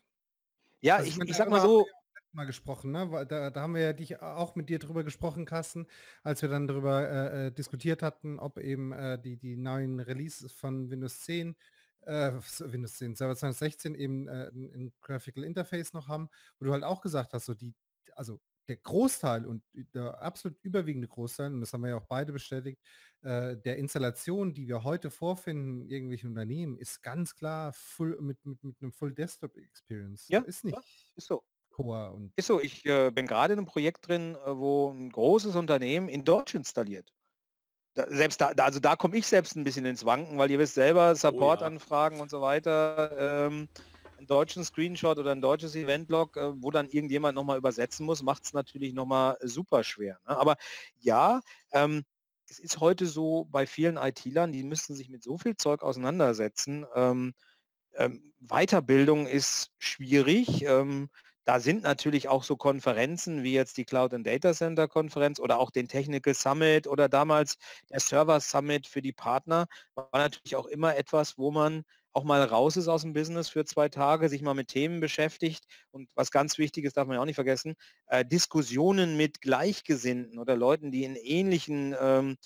[0.81, 1.87] Ja, also ich, ich, ich sag mal so.
[2.35, 3.27] Mal gesprochen, ne?
[3.29, 5.85] Da, da, haben wir ja dich auch mit dir drüber gesprochen, Carsten,
[6.23, 10.51] als wir dann darüber äh, äh, diskutiert hatten, ob eben äh, die, die neuen Releases
[10.51, 11.55] von Windows 10
[12.05, 16.29] äh, Windows 10, Server 2016 eben äh, ein, ein, Graphical Interface noch haben,
[16.59, 17.73] wo du halt auch gesagt hast, so die,
[18.15, 22.31] also der Großteil und der absolut überwiegende Großteil, und das haben wir ja auch beide
[22.31, 22.79] bestätigt,
[23.21, 28.63] äh, der Installation, die wir heute vorfinden, irgendwelchen Unternehmen, ist ganz klar full, mit, mit,
[28.63, 30.27] mit einem Full Desktop Experience.
[30.29, 30.77] Ja, ist nicht.
[31.15, 31.43] Ist so.
[31.73, 35.09] Core und ist so, ich äh, bin gerade in einem Projekt drin, äh, wo ein
[35.09, 37.11] großes Unternehmen in Deutsch installiert.
[37.95, 40.75] Da, selbst da, also da komme ich selbst ein bisschen ins Wanken, weil ihr wisst
[40.75, 42.23] selber, Support-Anfragen oh, ja.
[42.23, 43.47] und so weiter.
[43.47, 43.67] Ähm,
[44.23, 48.45] einen deutschen Screenshot oder ein deutsches Eventlog, äh, wo dann irgendjemand nochmal übersetzen muss, macht
[48.45, 50.19] es natürlich nochmal super schwer.
[50.27, 50.37] Ne?
[50.37, 50.55] Aber
[50.99, 52.03] ja, ähm,
[52.49, 56.85] es ist heute so bei vielen IT-Lern, die müssen sich mit so viel Zeug auseinandersetzen.
[56.95, 57.33] Ähm,
[57.95, 60.63] ähm, Weiterbildung ist schwierig.
[60.63, 61.09] Ähm,
[61.45, 65.59] da sind natürlich auch so Konferenzen wie jetzt die Cloud and Data Center Konferenz oder
[65.59, 67.57] auch den Technical Summit oder damals
[67.89, 71.83] der Server Summit für die Partner, war natürlich auch immer etwas, wo man
[72.13, 75.65] auch mal raus ist aus dem Business für zwei Tage, sich mal mit Themen beschäftigt
[75.91, 77.75] und was ganz wichtig ist, darf man ja auch nicht vergessen,
[78.07, 82.37] äh, Diskussionen mit Gleichgesinnten oder Leuten, die in ähnlichen ähm,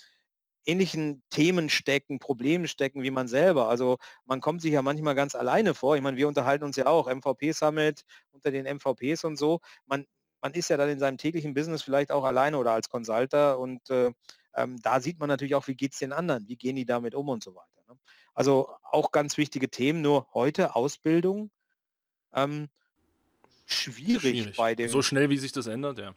[0.68, 3.68] ähnlichen Themen stecken, Problemen stecken wie man selber.
[3.68, 3.96] Also
[4.26, 5.96] man kommt sich ja manchmal ganz alleine vor.
[5.96, 8.02] Ich meine, wir unterhalten uns ja auch, MVP-Summit
[8.32, 9.60] unter den MVPs und so.
[9.86, 10.04] Man,
[10.42, 13.88] man ist ja dann in seinem täglichen Business vielleicht auch alleine oder als Consulter und
[13.90, 14.12] äh,
[14.54, 17.14] ähm, da sieht man natürlich auch, wie geht es den anderen, wie gehen die damit
[17.14, 17.82] um und so weiter.
[17.88, 17.98] Ne?
[18.38, 21.50] Also auch ganz wichtige Themen, nur heute Ausbildung.
[22.32, 22.68] Ähm,
[23.66, 24.88] schwierig, schwierig, bei dem.
[24.88, 26.14] So schnell, wie sich das ändert, ja.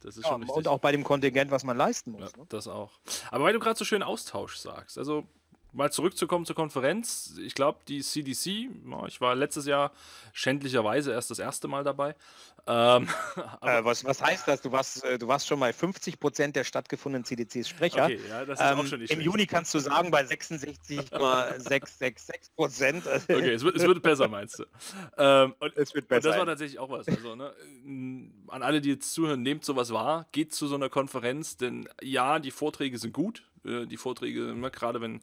[0.00, 0.54] Das ist ja, schon richtig.
[0.54, 2.32] Und auch bei dem Kontingent, was man leisten muss.
[2.32, 2.46] Ja, ne?
[2.50, 2.92] Das auch.
[3.30, 5.26] Aber weil du gerade so schön Austausch sagst, also
[5.72, 7.34] mal zurückzukommen zur Konferenz.
[7.42, 8.70] Ich glaube, die CDC,
[9.06, 9.92] ich war letztes Jahr
[10.32, 12.14] schändlicherweise erst das erste Mal dabei.
[12.66, 13.08] Ähm,
[13.62, 14.60] äh, was, was heißt das?
[14.62, 18.04] Du warst, äh, du warst schon mal 50 Prozent der stattgefundenen CDCs Sprecher.
[18.04, 22.54] Okay, ja, das ist ähm, auch schon nicht Im Juni kannst du sagen, bei 66,666
[22.54, 23.06] Prozent.
[23.06, 24.64] okay, es wird, es wird besser, meinst du?
[25.16, 26.28] Ähm, und, es wird besser.
[26.28, 27.08] Und das war tatsächlich auch was.
[27.08, 27.52] Also, ne,
[28.48, 32.38] an alle, die jetzt zuhören, nehmt sowas wahr, geht zu so einer Konferenz, denn ja,
[32.38, 33.44] die Vorträge sind gut.
[33.64, 35.20] Äh, die Vorträge, ne, gerade wenn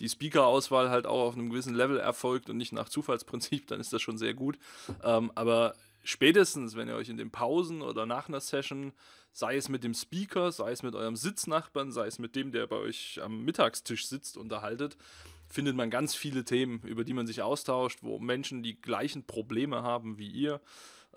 [0.00, 3.92] die Speaker-Auswahl halt auch auf einem gewissen Level erfolgt und nicht nach Zufallsprinzip, dann ist
[3.92, 4.58] das schon sehr gut.
[5.02, 5.74] Ähm, aber
[6.04, 8.92] spätestens, wenn ihr euch in den Pausen oder nach einer Session,
[9.32, 12.66] sei es mit dem Speaker, sei es mit eurem Sitznachbarn, sei es mit dem, der
[12.66, 14.96] bei euch am Mittagstisch sitzt, unterhaltet,
[15.48, 19.82] findet man ganz viele Themen, über die man sich austauscht, wo Menschen die gleichen Probleme
[19.82, 20.60] haben wie ihr.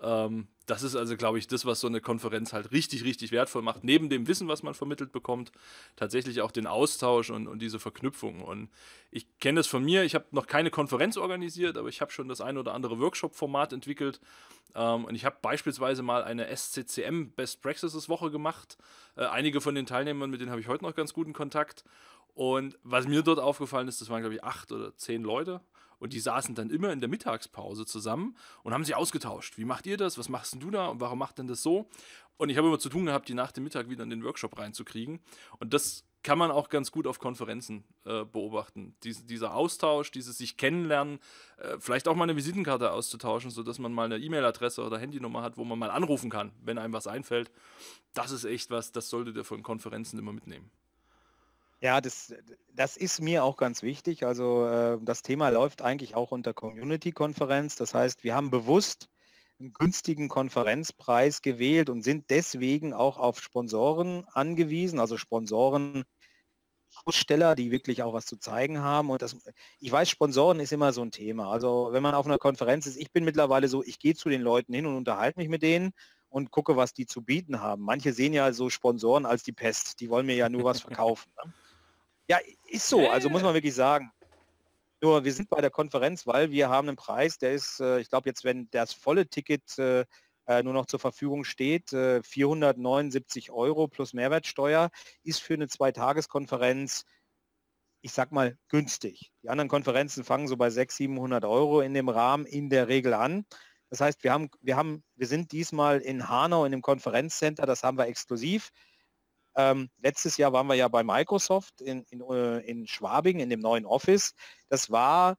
[0.02, 3.62] Ähm, das ist also, glaube ich, das, was so eine Konferenz halt richtig, richtig wertvoll
[3.62, 3.84] macht.
[3.84, 5.52] Neben dem Wissen, was man vermittelt bekommt,
[5.96, 8.42] tatsächlich auch den Austausch und, und diese Verknüpfung.
[8.42, 8.70] Und
[9.10, 12.28] ich kenne das von mir, ich habe noch keine Konferenz organisiert, aber ich habe schon
[12.28, 14.20] das ein oder andere Workshop-Format entwickelt.
[14.74, 18.78] Ähm, und ich habe beispielsweise mal eine SCCM Best Practices Woche gemacht.
[19.16, 21.84] Äh, einige von den Teilnehmern, mit denen habe ich heute noch ganz guten Kontakt.
[22.34, 25.60] Und was mir dort aufgefallen ist, das waren, glaube ich, acht oder zehn Leute.
[26.02, 29.56] Und die saßen dann immer in der Mittagspause zusammen und haben sich ausgetauscht.
[29.56, 30.18] Wie macht ihr das?
[30.18, 30.88] Was machst du da?
[30.88, 31.88] Und warum macht denn das so?
[32.38, 34.58] Und ich habe immer zu tun gehabt, die nach dem Mittag wieder in den Workshop
[34.58, 35.20] reinzukriegen.
[35.60, 38.96] Und das kann man auch ganz gut auf Konferenzen äh, beobachten.
[39.04, 41.20] Dies, dieser Austausch, dieses sich kennenlernen,
[41.58, 45.56] äh, vielleicht auch mal eine Visitenkarte auszutauschen, sodass man mal eine E-Mail-Adresse oder Handynummer hat,
[45.56, 47.52] wo man mal anrufen kann, wenn einem was einfällt.
[48.12, 50.68] Das ist echt was, das solltet ihr von Konferenzen immer mitnehmen.
[51.82, 52.32] Ja, das,
[52.72, 54.24] das ist mir auch ganz wichtig.
[54.24, 57.74] Also äh, das Thema läuft eigentlich auch unter Community-Konferenz.
[57.74, 59.08] Das heißt, wir haben bewusst
[59.58, 66.04] einen günstigen Konferenzpreis gewählt und sind deswegen auch auf Sponsoren angewiesen, also Sponsoren,
[67.04, 69.10] Aussteller, die wirklich auch was zu zeigen haben.
[69.10, 69.36] Und das,
[69.80, 71.50] ich weiß, Sponsoren ist immer so ein Thema.
[71.50, 74.42] Also wenn man auf einer Konferenz ist, ich bin mittlerweile so, ich gehe zu den
[74.42, 75.92] Leuten hin und unterhalte mich mit denen
[76.28, 77.82] und gucke, was die zu bieten haben.
[77.82, 79.98] Manche sehen ja so Sponsoren als die Pest.
[79.98, 81.32] Die wollen mir ja nur was verkaufen.
[81.44, 81.52] Ne?
[82.28, 83.08] Ja, ist so.
[83.08, 84.12] Also muss man wirklich sagen.
[85.02, 88.08] Nur wir sind bei der Konferenz, weil wir haben einen Preis, der ist, äh, ich
[88.08, 90.04] glaube jetzt, wenn das volle Ticket äh,
[90.46, 94.90] äh, nur noch zur Verfügung steht, 479 Euro plus Mehrwertsteuer,
[95.24, 97.04] ist für eine Zweitageskonferenz,
[98.00, 99.32] ich sag mal, günstig.
[99.42, 103.14] Die anderen Konferenzen fangen so bei 600, 700 Euro in dem Rahmen in der Regel
[103.14, 103.44] an.
[103.90, 107.84] Das heißt, wir haben, wir haben, wir sind diesmal in Hanau in dem Konferenzcenter, das
[107.84, 108.70] haben wir exklusiv.
[109.54, 113.60] Ähm, letztes Jahr waren wir ja bei Microsoft in, in, äh, in Schwabing in dem
[113.60, 114.34] neuen Office.
[114.68, 115.36] Das war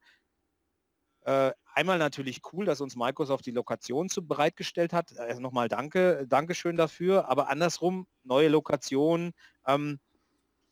[1.22, 5.18] äh, einmal natürlich cool, dass uns Microsoft die Lokation zu bereitgestellt hat.
[5.18, 7.30] Also nochmal danke, Dankeschön dafür.
[7.30, 9.32] Aber andersrum, neue Lokation,
[9.66, 9.99] ähm,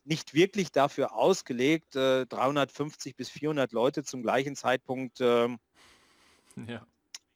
[0.04, 5.60] nicht wirklich dafür ausgelegt, äh, 350 bis 400 Leute zum gleichen Zeitpunkt ähm,
[6.56, 6.86] ja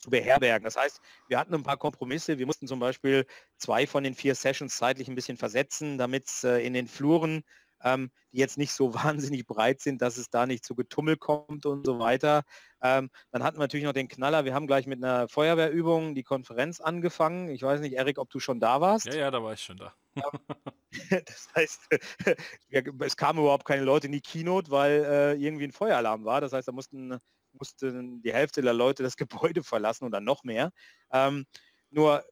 [0.05, 0.63] zu beherbergen.
[0.63, 2.37] Das heißt, wir hatten ein paar Kompromisse.
[2.37, 3.25] Wir mussten zum Beispiel
[3.57, 7.43] zwei von den vier Sessions zeitlich ein bisschen versetzen, damit es äh, in den Fluren,
[7.83, 11.65] ähm, die jetzt nicht so wahnsinnig breit sind, dass es da nicht zu Getummel kommt
[11.65, 12.43] und so weiter.
[12.83, 14.45] Ähm, dann hatten wir natürlich noch den Knaller.
[14.45, 17.49] Wir haben gleich mit einer Feuerwehrübung die Konferenz angefangen.
[17.49, 19.07] Ich weiß nicht, Erik, ob du schon da warst.
[19.07, 19.93] Ja, ja, da war ich schon da.
[21.09, 21.81] das heißt,
[22.99, 26.41] es kamen überhaupt keine Leute in die Keynote, weil äh, irgendwie ein Feueralarm war.
[26.41, 27.19] Das heißt, da mussten
[27.57, 30.71] mussten die Hälfte der Leute das Gebäude verlassen oder noch mehr.
[31.11, 31.45] Ähm,
[31.89, 32.23] nur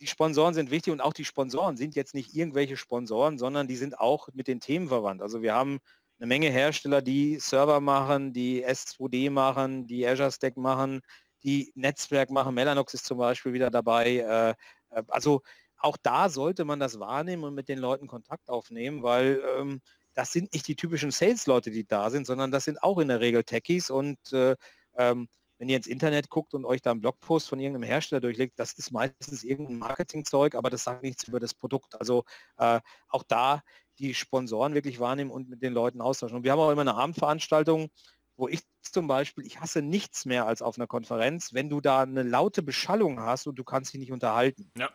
[0.00, 3.76] die Sponsoren sind wichtig und auch die Sponsoren sind jetzt nicht irgendwelche Sponsoren, sondern die
[3.76, 5.22] sind auch mit den Themen verwandt.
[5.22, 5.80] Also wir haben
[6.18, 11.00] eine Menge Hersteller, die Server machen, die S2D machen, die Azure Stack machen,
[11.42, 12.54] die Netzwerk machen.
[12.54, 14.16] Mellanox ist zum Beispiel wieder dabei.
[14.16, 14.50] Äh,
[14.96, 15.42] äh, also
[15.78, 19.80] auch da sollte man das wahrnehmen und mit den Leuten Kontakt aufnehmen, weil ähm,
[20.18, 23.20] das sind nicht die typischen Sales-Leute, die da sind, sondern das sind auch in der
[23.20, 24.56] Regel Techies und äh,
[24.96, 28.58] ähm, wenn ihr ins Internet guckt und euch da einen Blogpost von irgendeinem Hersteller durchlegt,
[28.58, 31.94] das ist meistens irgendein Marketingzeug, aber das sagt nichts über das Produkt.
[32.00, 32.24] Also
[32.56, 33.62] äh, auch da
[34.00, 36.36] die Sponsoren wirklich wahrnehmen und mit den Leuten austauschen.
[36.36, 37.88] Und wir haben auch immer eine Abendveranstaltung,
[38.36, 42.02] wo ich zum Beispiel, ich hasse nichts mehr als auf einer Konferenz, wenn du da
[42.02, 44.72] eine laute Beschallung hast und du kannst dich nicht unterhalten.
[44.76, 44.90] Ja.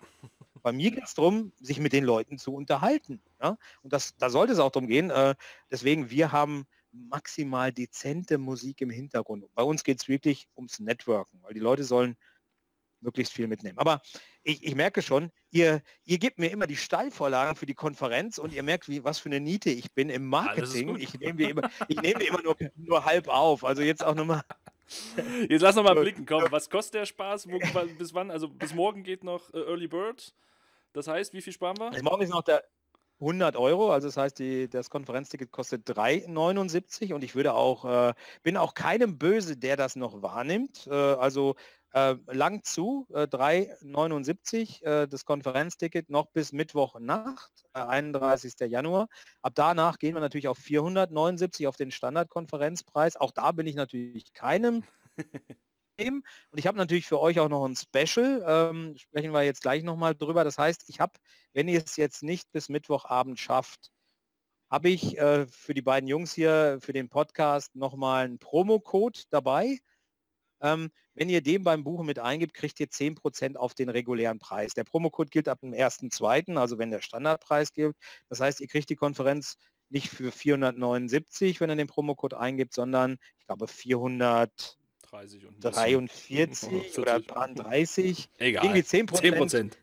[0.63, 3.21] Bei mir geht es darum, sich mit den Leuten zu unterhalten.
[3.41, 3.57] Ja?
[3.83, 5.09] Und das, da sollte es auch darum gehen.
[5.09, 5.35] Äh,
[5.69, 9.45] deswegen, wir haben maximal dezente Musik im Hintergrund.
[9.53, 12.15] Bei uns geht es wirklich ums Networken, weil die Leute sollen
[13.01, 13.77] möglichst viel mitnehmen.
[13.77, 14.01] Aber
[14.43, 18.53] ich, ich, merke schon, ihr, ihr gebt mir immer die Steilvorlagen für die Konferenz und
[18.53, 20.95] ihr merkt, wie, was für eine Niete ich bin im Marketing.
[20.95, 23.63] Ich nehme die immer, ich nehme die immer nur, nur halb auf.
[23.63, 24.43] Also jetzt auch nochmal.
[25.49, 27.47] Jetzt lass noch mal blicken, komm, was kostet der Spaß?
[27.49, 27.59] Wo,
[27.97, 28.31] bis wann?
[28.31, 30.33] Also bis morgen geht noch äh, Early Bird.
[30.93, 32.01] Das heißt, wie viel sparen wir?
[32.03, 32.63] Morgen ist noch der,
[33.23, 38.13] 100 Euro, also das heißt, die, das Konferenzticket kostet 3,79 und ich würde auch, äh,
[38.43, 40.87] bin auch keinem böse, der das noch wahrnimmt.
[40.87, 41.55] Äh, also
[41.93, 48.53] äh, lang zu, äh, 3,79 äh, das Konferenzticket noch bis Mittwoch Nacht, 31.
[48.59, 49.07] Äh, Januar.
[49.41, 53.15] Ab danach gehen wir natürlich auf 479 auf den Standardkonferenzpreis.
[53.15, 54.83] Auch da bin ich natürlich keinem
[55.99, 56.23] Und
[56.57, 60.15] ich habe natürlich für euch auch noch ein Special, ähm, sprechen wir jetzt gleich nochmal
[60.15, 60.43] drüber.
[60.43, 61.13] Das heißt, ich habe,
[61.53, 63.91] wenn ihr es jetzt nicht bis Mittwochabend schafft,
[64.71, 69.79] habe ich äh, für die beiden Jungs hier für den Podcast nochmal einen Promo-Code dabei.
[70.61, 74.73] Ähm, wenn ihr den beim Buchen mit eingibt, kriegt ihr 10% auf den regulären Preis.
[74.73, 77.95] Der Promocode gilt ab dem 1.2., also wenn der Standardpreis gilt.
[78.29, 79.57] Das heißt, ihr kriegt die Konferenz
[79.89, 84.79] nicht für 479, wenn ihr den Promocode eingibt, sondern ich glaube 400
[85.13, 88.29] 30 und 43 oder 30.
[88.39, 88.65] Egal.
[88.65, 89.77] Irgendwie 10 Prozent.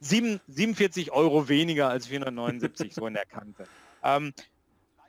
[0.00, 3.66] 47 Euro weniger als 479, so in der Kante.
[4.04, 4.34] Ähm,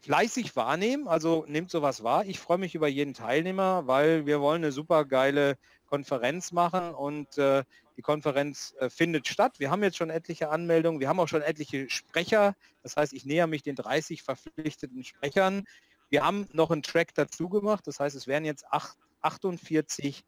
[0.02, 2.26] fleißig wahrnehmen, also nehmt sowas wahr.
[2.26, 5.58] Ich freue mich über jeden Teilnehmer, weil wir wollen eine super geile
[5.88, 7.64] Konferenz machen und äh,
[7.98, 9.60] die Konferenz äh, findet statt.
[9.60, 12.56] Wir haben jetzt schon etliche Anmeldungen, wir haben auch schon etliche Sprecher.
[12.82, 15.66] Das heißt, ich näher mich den 30 verpflichteten Sprechern.
[16.10, 20.24] Wir haben noch einen Track dazu gemacht, das heißt, es werden jetzt acht 48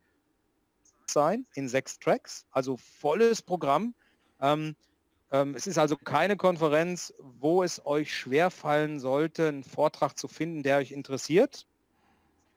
[1.06, 3.94] sein in sechs Tracks, also volles Programm.
[4.40, 4.76] Ähm,
[5.32, 10.28] ähm, es ist also keine Konferenz, wo es euch schwer fallen sollte, einen Vortrag zu
[10.28, 11.66] finden, der euch interessiert.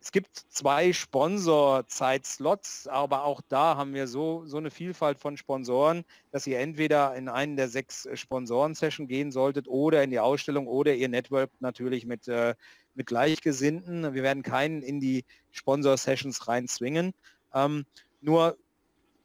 [0.00, 6.04] Es gibt zwei Sponsor-Zeitslots, aber auch da haben wir so, so eine Vielfalt von Sponsoren,
[6.30, 10.94] dass ihr entweder in einen der sechs Sponsoren-Session gehen solltet oder in die Ausstellung oder
[10.94, 12.54] ihr Network natürlich mit äh,
[12.94, 14.14] mit Gleichgesinnten.
[14.14, 17.12] Wir werden keinen in die Sponsor-Sessions reinzwingen.
[17.52, 17.86] Ähm,
[18.20, 18.56] nur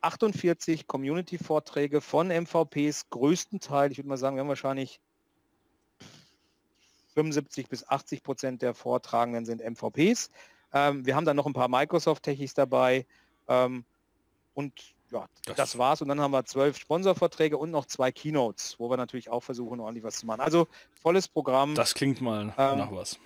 [0.02, 5.00] 48 Community-Vorträge von MVPs, größten Teil, ich würde mal sagen, wir haben wahrscheinlich
[7.16, 10.30] 75 bis 80 Prozent der Vortragenden sind MVPs.
[10.72, 13.06] Ähm, wir haben dann noch ein paar Microsoft-Techis dabei.
[13.48, 13.84] Ähm,
[14.54, 14.74] und
[15.12, 16.02] ja, das, das, war's.
[16.02, 19.80] Und dann haben wir zwölf Sponsorverträge und noch zwei Keynotes, wo wir natürlich auch versuchen,
[19.80, 20.42] ordentlich was zu machen.
[20.42, 20.68] Also
[21.02, 21.76] volles Programm.
[21.76, 23.20] Das klingt mal ähm, nach was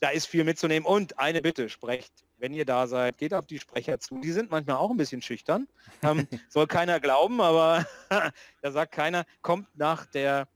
[0.00, 0.86] da ist viel mitzunehmen.
[0.86, 4.18] Und eine Bitte, sprecht, wenn ihr da seid, geht auf die Sprecher zu.
[4.20, 5.68] Die sind manchmal auch ein bisschen schüchtern.
[6.02, 7.86] Ähm, soll keiner glauben, aber
[8.62, 10.48] da sagt keiner, kommt nach der,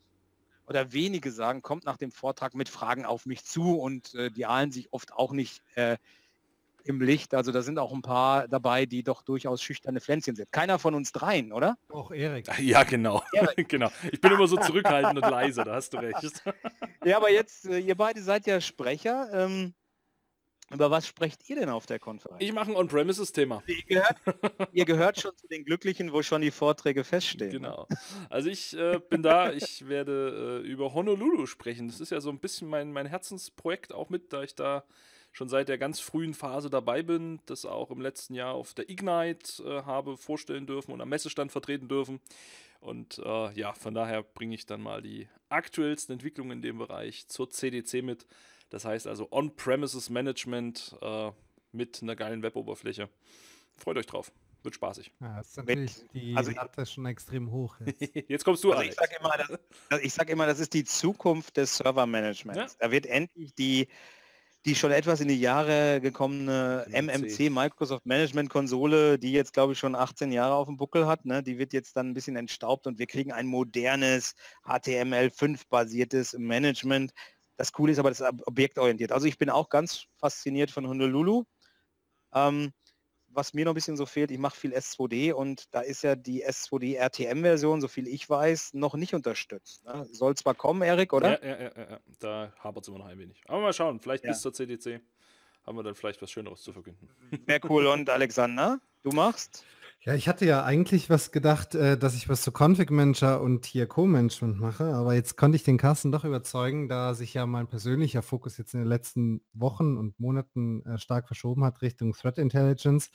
[0.66, 4.46] oder wenige sagen, kommt nach dem Vortrag mit Fragen auf mich zu und äh, die
[4.46, 5.98] ahlen sich oft auch nicht äh,
[6.84, 7.34] im Licht.
[7.34, 10.52] Also da sind auch ein paar dabei, die doch durchaus schüchterne Pflänzchen sind.
[10.52, 11.76] Keiner von uns dreien, oder?
[11.88, 12.46] Auch Erik.
[12.64, 13.22] Ja, genau.
[13.68, 13.90] genau.
[14.10, 16.42] Ich bin immer so zurückhaltend und leise, da hast du recht.
[17.04, 19.28] ja, aber jetzt, äh, ihr beide seid ja Sprecher.
[19.32, 19.74] Ähm,
[20.70, 22.42] über was sprecht ihr denn auf der Konferenz?
[22.42, 23.62] Ich mache ein On-Premises-Thema.
[23.66, 24.16] Ihr gehört,
[24.72, 27.50] ihr gehört schon zu den Glücklichen, wo schon die Vorträge feststehen.
[27.50, 27.58] Ne?
[27.58, 27.88] Genau.
[28.30, 31.88] Also ich äh, bin da, ich werde äh, über Honolulu sprechen.
[31.88, 34.84] Das ist ja so ein bisschen mein, mein Herzensprojekt auch mit, da ich da
[35.34, 38.88] schon seit der ganz frühen Phase dabei bin, das auch im letzten Jahr auf der
[38.88, 42.20] Ignite äh, habe vorstellen dürfen und am Messestand vertreten dürfen.
[42.80, 47.26] Und äh, ja, von daher bringe ich dann mal die aktuellsten Entwicklungen in dem Bereich
[47.26, 48.26] zur CDC mit.
[48.70, 51.32] Das heißt also On-Premises Management äh,
[51.72, 53.08] mit einer geilen Weboberfläche.
[53.76, 54.30] Freut euch drauf.
[54.62, 55.12] Wird spaßig.
[55.20, 57.76] Ja, das ist natürlich die also, Latte schon extrem hoch.
[57.84, 61.56] Jetzt, jetzt kommst du also Ich sage immer, das, sag immer, das ist die Zukunft
[61.56, 62.72] des Server-Managements.
[62.74, 62.78] Ja.
[62.86, 63.88] Da wird endlich die,
[64.64, 69.78] die schon etwas in die Jahre gekommene MMC, Microsoft Management Konsole, die jetzt glaube ich
[69.78, 72.86] schon 18 Jahre auf dem Buckel hat, ne, die wird jetzt dann ein bisschen entstaubt
[72.86, 74.34] und wir kriegen ein modernes
[74.64, 77.12] HTML5 basiertes Management.
[77.56, 79.12] Das Coole ist aber, das ist objektorientiert.
[79.12, 81.44] Also ich bin auch ganz fasziniert von Honolulu.
[82.34, 82.72] Ähm,
[83.34, 86.14] was mir noch ein bisschen so fehlt, ich mache viel S2D und da ist ja
[86.14, 89.84] die S2D RTM-Version, so viel ich weiß, noch nicht unterstützt.
[89.84, 90.06] Ne?
[90.10, 91.42] Soll zwar kommen, Erik, oder?
[91.42, 92.00] Ja, ja, ja, ja.
[92.20, 93.42] da hapert es immer noch ein wenig.
[93.46, 94.30] Aber mal schauen, vielleicht ja.
[94.30, 95.00] bis zur CDC.
[95.66, 97.08] haben wir dann vielleicht was Schöneres zu verkünden.
[97.46, 97.86] Sehr cool.
[97.86, 99.64] Und Alexander, du machst?
[100.06, 103.64] Ja, ich hatte ja eigentlich was gedacht, äh, dass ich was zu Config Manager und
[103.64, 107.68] hier Co-Management mache, aber jetzt konnte ich den Carsten doch überzeugen, da sich ja mein
[107.68, 112.36] persönlicher Fokus jetzt in den letzten Wochen und Monaten äh, stark verschoben hat Richtung Threat
[112.36, 113.10] Intelligence,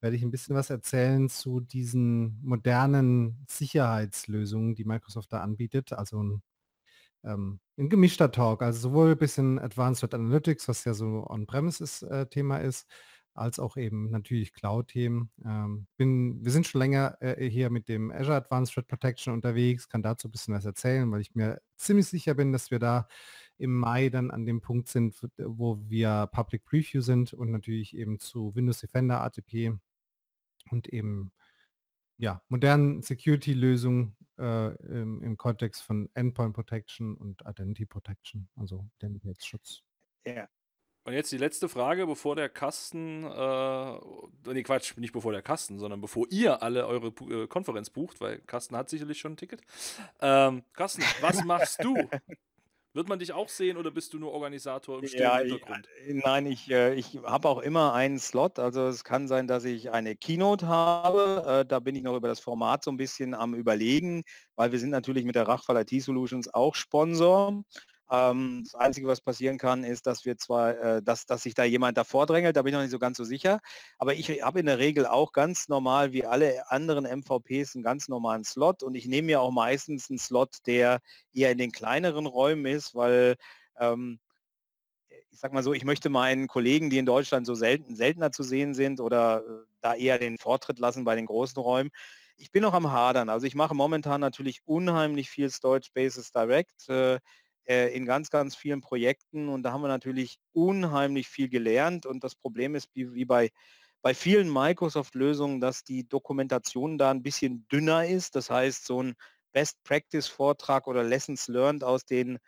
[0.00, 5.94] werde ich ein bisschen was erzählen zu diesen modernen Sicherheitslösungen, die Microsoft da anbietet.
[5.94, 6.42] Also ein,
[7.24, 12.60] ähm, ein gemischter Talk, also sowohl ein bisschen Advanced Threat Analytics, was ja so On-Premises-Thema
[12.60, 12.86] äh, ist,
[13.34, 15.30] als auch eben natürlich Cloud-Themen.
[15.44, 20.02] Ähm, wir sind schon länger äh, hier mit dem Azure Advanced Threat Protection unterwegs, kann
[20.02, 23.08] dazu ein bisschen was erzählen, weil ich mir ziemlich sicher bin, dass wir da
[23.58, 28.18] im Mai dann an dem Punkt sind, wo wir Public Preview sind und natürlich eben
[28.18, 29.72] zu Windows Defender ATP
[30.70, 31.32] und eben
[32.16, 39.82] ja, modernen Security-Lösungen äh, im, im Kontext von Endpoint Protection und Identity Protection, also Identitätsschutz.
[40.24, 40.48] Ja,
[41.04, 43.98] und jetzt die letzte Frage, bevor der Kasten, äh,
[44.52, 48.38] nee Quatsch, nicht bevor der Kasten, sondern bevor ihr alle eure äh, Konferenz bucht, weil
[48.40, 49.60] Kasten hat sicherlich schon ein Ticket.
[50.20, 51.94] Ähm, Kasten, was machst du?
[52.94, 55.88] Wird man dich auch sehen oder bist du nur Organisator im ja, Hintergrund?
[56.04, 58.60] Ich, äh, nein, ich, äh, ich habe auch immer einen Slot.
[58.60, 61.44] Also es kann sein, dass ich eine Keynote habe.
[61.44, 64.22] Äh, da bin ich noch über das Format so ein bisschen am überlegen,
[64.54, 67.64] weil wir sind natürlich mit der Rachfall IT Solutions auch Sponsor.
[68.10, 71.64] Ähm, das Einzige, was passieren kann, ist, dass wir zwar, äh, dass, dass sich da
[71.64, 73.60] jemand davor drängelt, da bin ich noch nicht so ganz so sicher.
[73.98, 78.08] Aber ich habe in der Regel auch ganz normal, wie alle anderen MVPs, einen ganz
[78.08, 81.00] normalen Slot und ich nehme mir auch meistens einen Slot, der
[81.32, 83.36] eher in den kleineren Räumen ist, weil
[83.78, 84.20] ähm,
[85.34, 88.42] ich sag mal so, ich möchte meinen Kollegen, die in Deutschland so selten, seltener zu
[88.42, 91.90] sehen sind oder äh, da eher den Vortritt lassen bei den großen Räumen.
[92.36, 93.28] Ich bin noch am Hadern.
[93.28, 96.88] Also ich mache momentan natürlich unheimlich viel Storage Spaces Direct.
[97.66, 102.22] Äh, in ganz, ganz vielen Projekten und da haben wir natürlich unheimlich viel gelernt und
[102.22, 103.50] das Problem ist, wie, wie bei,
[104.02, 108.36] bei vielen Microsoft-Lösungen, dass die Dokumentation da ein bisschen dünner ist.
[108.36, 109.14] Das heißt, so ein
[109.52, 112.38] Best-Practice-Vortrag oder Lessons Learned aus den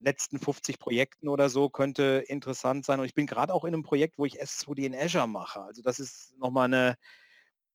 [0.00, 3.00] letzten 50 Projekten oder so könnte interessant sein.
[3.00, 5.62] Und ich bin gerade auch in einem Projekt, wo ich S2D in Azure mache.
[5.62, 6.96] Also das ist nochmal eine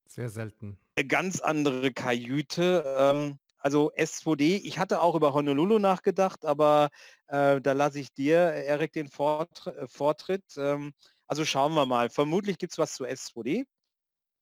[0.05, 0.77] sehr selten.
[0.95, 2.83] Eine ganz andere Kajüte.
[2.85, 6.89] Ähm, also S2D, ich hatte auch über Honolulu nachgedacht, aber
[7.27, 10.43] äh, da lasse ich dir, Erik, den Vortr äh, Vortritt.
[10.57, 10.91] Ähm,
[11.27, 12.09] also schauen wir mal.
[12.09, 13.63] Vermutlich gibt es was zu S2D.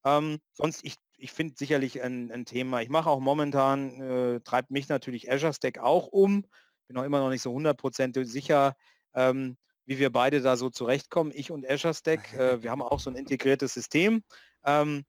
[0.06, 2.82] Ähm, sonst, ich, ich finde sicherlich ein, ein, Thema.
[2.82, 6.44] Ich mache auch momentan, äh, treibt mich natürlich Azure Stack auch um.
[6.88, 8.76] Bin auch immer noch nicht so hundertprozentig sicher,
[9.14, 9.56] ähm,
[9.86, 11.32] wie wir beide da so zurechtkommen.
[11.36, 14.24] Ich und Azure Stack, äh, wir haben auch so ein integriertes System.
[14.66, 15.06] Ähm,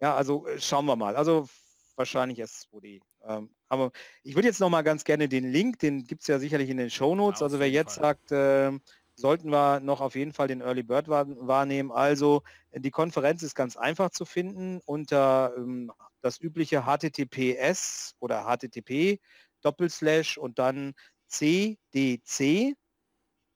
[0.00, 1.16] ja, also äh, schauen wir mal.
[1.16, 1.48] Also
[1.96, 3.00] wahrscheinlich S2D.
[3.24, 3.92] Ähm, aber
[4.22, 6.76] ich würde jetzt noch mal ganz gerne den Link, den gibt es ja sicherlich in
[6.76, 7.40] den Show Notes.
[7.40, 8.16] Ja, also wer jetzt Fall.
[8.16, 8.78] sagt, äh,
[9.14, 11.92] sollten wir noch auf jeden Fall den Early Bird wahrnehmen.
[11.92, 12.42] Also
[12.72, 19.20] die Konferenz ist ganz einfach zu finden unter ähm, das übliche HTTPS oder HTTP
[19.62, 20.94] Doppelslash und dann
[21.28, 22.74] cdc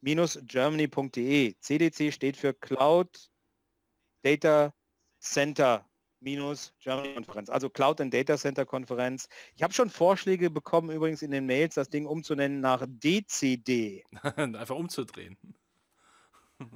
[0.02, 1.54] germany.de.
[1.58, 3.30] CDC steht für Cloud
[4.22, 4.72] Data
[5.20, 5.85] Center
[6.20, 9.28] minus Germany Konferenz, also Cloud and Data Center Konferenz.
[9.54, 14.04] Ich habe schon Vorschläge bekommen, übrigens in den Mails, das Ding umzunennen nach DCD.
[14.36, 15.36] Einfach umzudrehen.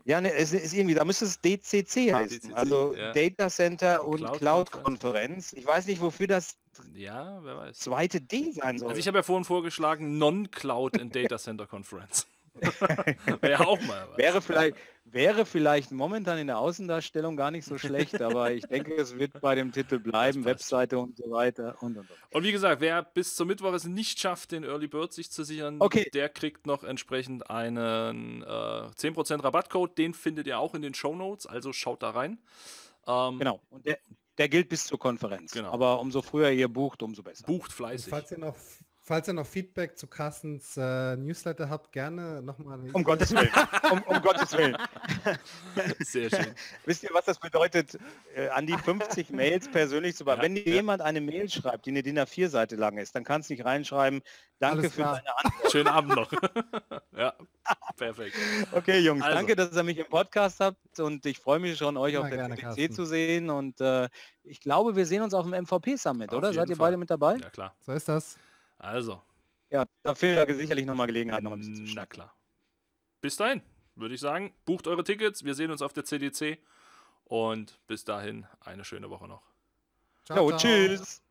[0.04, 2.40] Ja, ne, es ist irgendwie, da müsste es DCC heißen.
[2.40, 3.12] DCC, also ja.
[3.12, 5.54] Data Center und Cloud-Konferenz.
[5.54, 6.58] ich weiß nicht, wofür das
[6.94, 7.78] ja, wer weiß.
[7.78, 8.88] zweite D sein soll.
[8.88, 12.26] Also ich habe ja vorhin vorgeschlagen, Non-Cloud and Data Center Conference.
[13.40, 14.18] Wäre auch mal was.
[14.18, 18.94] Wäre vielleicht, wäre vielleicht momentan in der Außendarstellung gar nicht so schlecht, aber ich denke,
[18.94, 22.34] es wird bei dem Titel bleiben, Webseite und so weiter und und und.
[22.34, 25.44] Und wie gesagt, wer bis zum Mittwoch es nicht schafft, den Early Bird sich zu
[25.44, 26.08] sichern, okay.
[26.12, 29.96] der kriegt noch entsprechend einen äh, 10% Rabattcode.
[29.96, 32.38] Den findet ihr auch in den Show Notes, also schaut da rein.
[33.06, 33.60] Ähm, genau.
[33.70, 33.98] Und der,
[34.38, 35.52] der gilt bis zur Konferenz.
[35.52, 35.72] Genau.
[35.72, 37.46] Aber umso früher ihr bucht, umso besser.
[37.46, 38.06] Bucht fleißig.
[38.06, 38.56] Und falls ihr noch
[39.10, 42.78] Falls ihr noch Feedback zu Carstens äh, Newsletter habt, gerne nochmal.
[42.92, 43.50] Um Gottes Willen.
[43.90, 44.76] Um, um Gottes Willen.
[45.98, 46.54] Sehr schön.
[46.84, 47.98] Wisst ihr, was das bedeutet,
[48.36, 50.54] äh, an die 50 Mails persönlich zu beantworten?
[50.54, 50.76] Ja, Wenn dir ja.
[50.76, 54.22] jemand eine Mail schreibt, die eine DIN A4-Seite lang ist, dann kannst du nicht reinschreiben,
[54.60, 55.72] danke für deine Antwort.
[55.72, 56.30] Schönen Abend noch.
[57.18, 57.34] ja,
[57.96, 58.36] perfekt.
[58.70, 59.34] Okay, Jungs, also.
[59.34, 62.28] danke, dass ihr mich im Podcast habt und ich freue mich schon, euch ja, auf
[62.28, 64.08] der gerne, CDC zu sehen und äh,
[64.44, 66.52] ich glaube, wir sehen uns auf dem MVP-Summit, oder?
[66.52, 66.90] Seid ihr Fall.
[66.90, 67.38] beide mit dabei?
[67.38, 67.74] Ja, klar.
[67.80, 68.38] So ist das.
[68.80, 69.22] Also.
[69.70, 71.42] Ja, da fehlt ja sicherlich nochmal Gelegenheit.
[71.42, 72.34] Noch Na klar.
[73.20, 73.62] Bis dahin,
[73.94, 74.52] würde ich sagen.
[74.64, 75.44] Bucht eure Tickets.
[75.44, 76.58] Wir sehen uns auf der CDC.
[77.24, 79.42] Und bis dahin eine schöne Woche noch.
[80.24, 80.58] Ciao, ciao.
[80.58, 81.22] tschüss.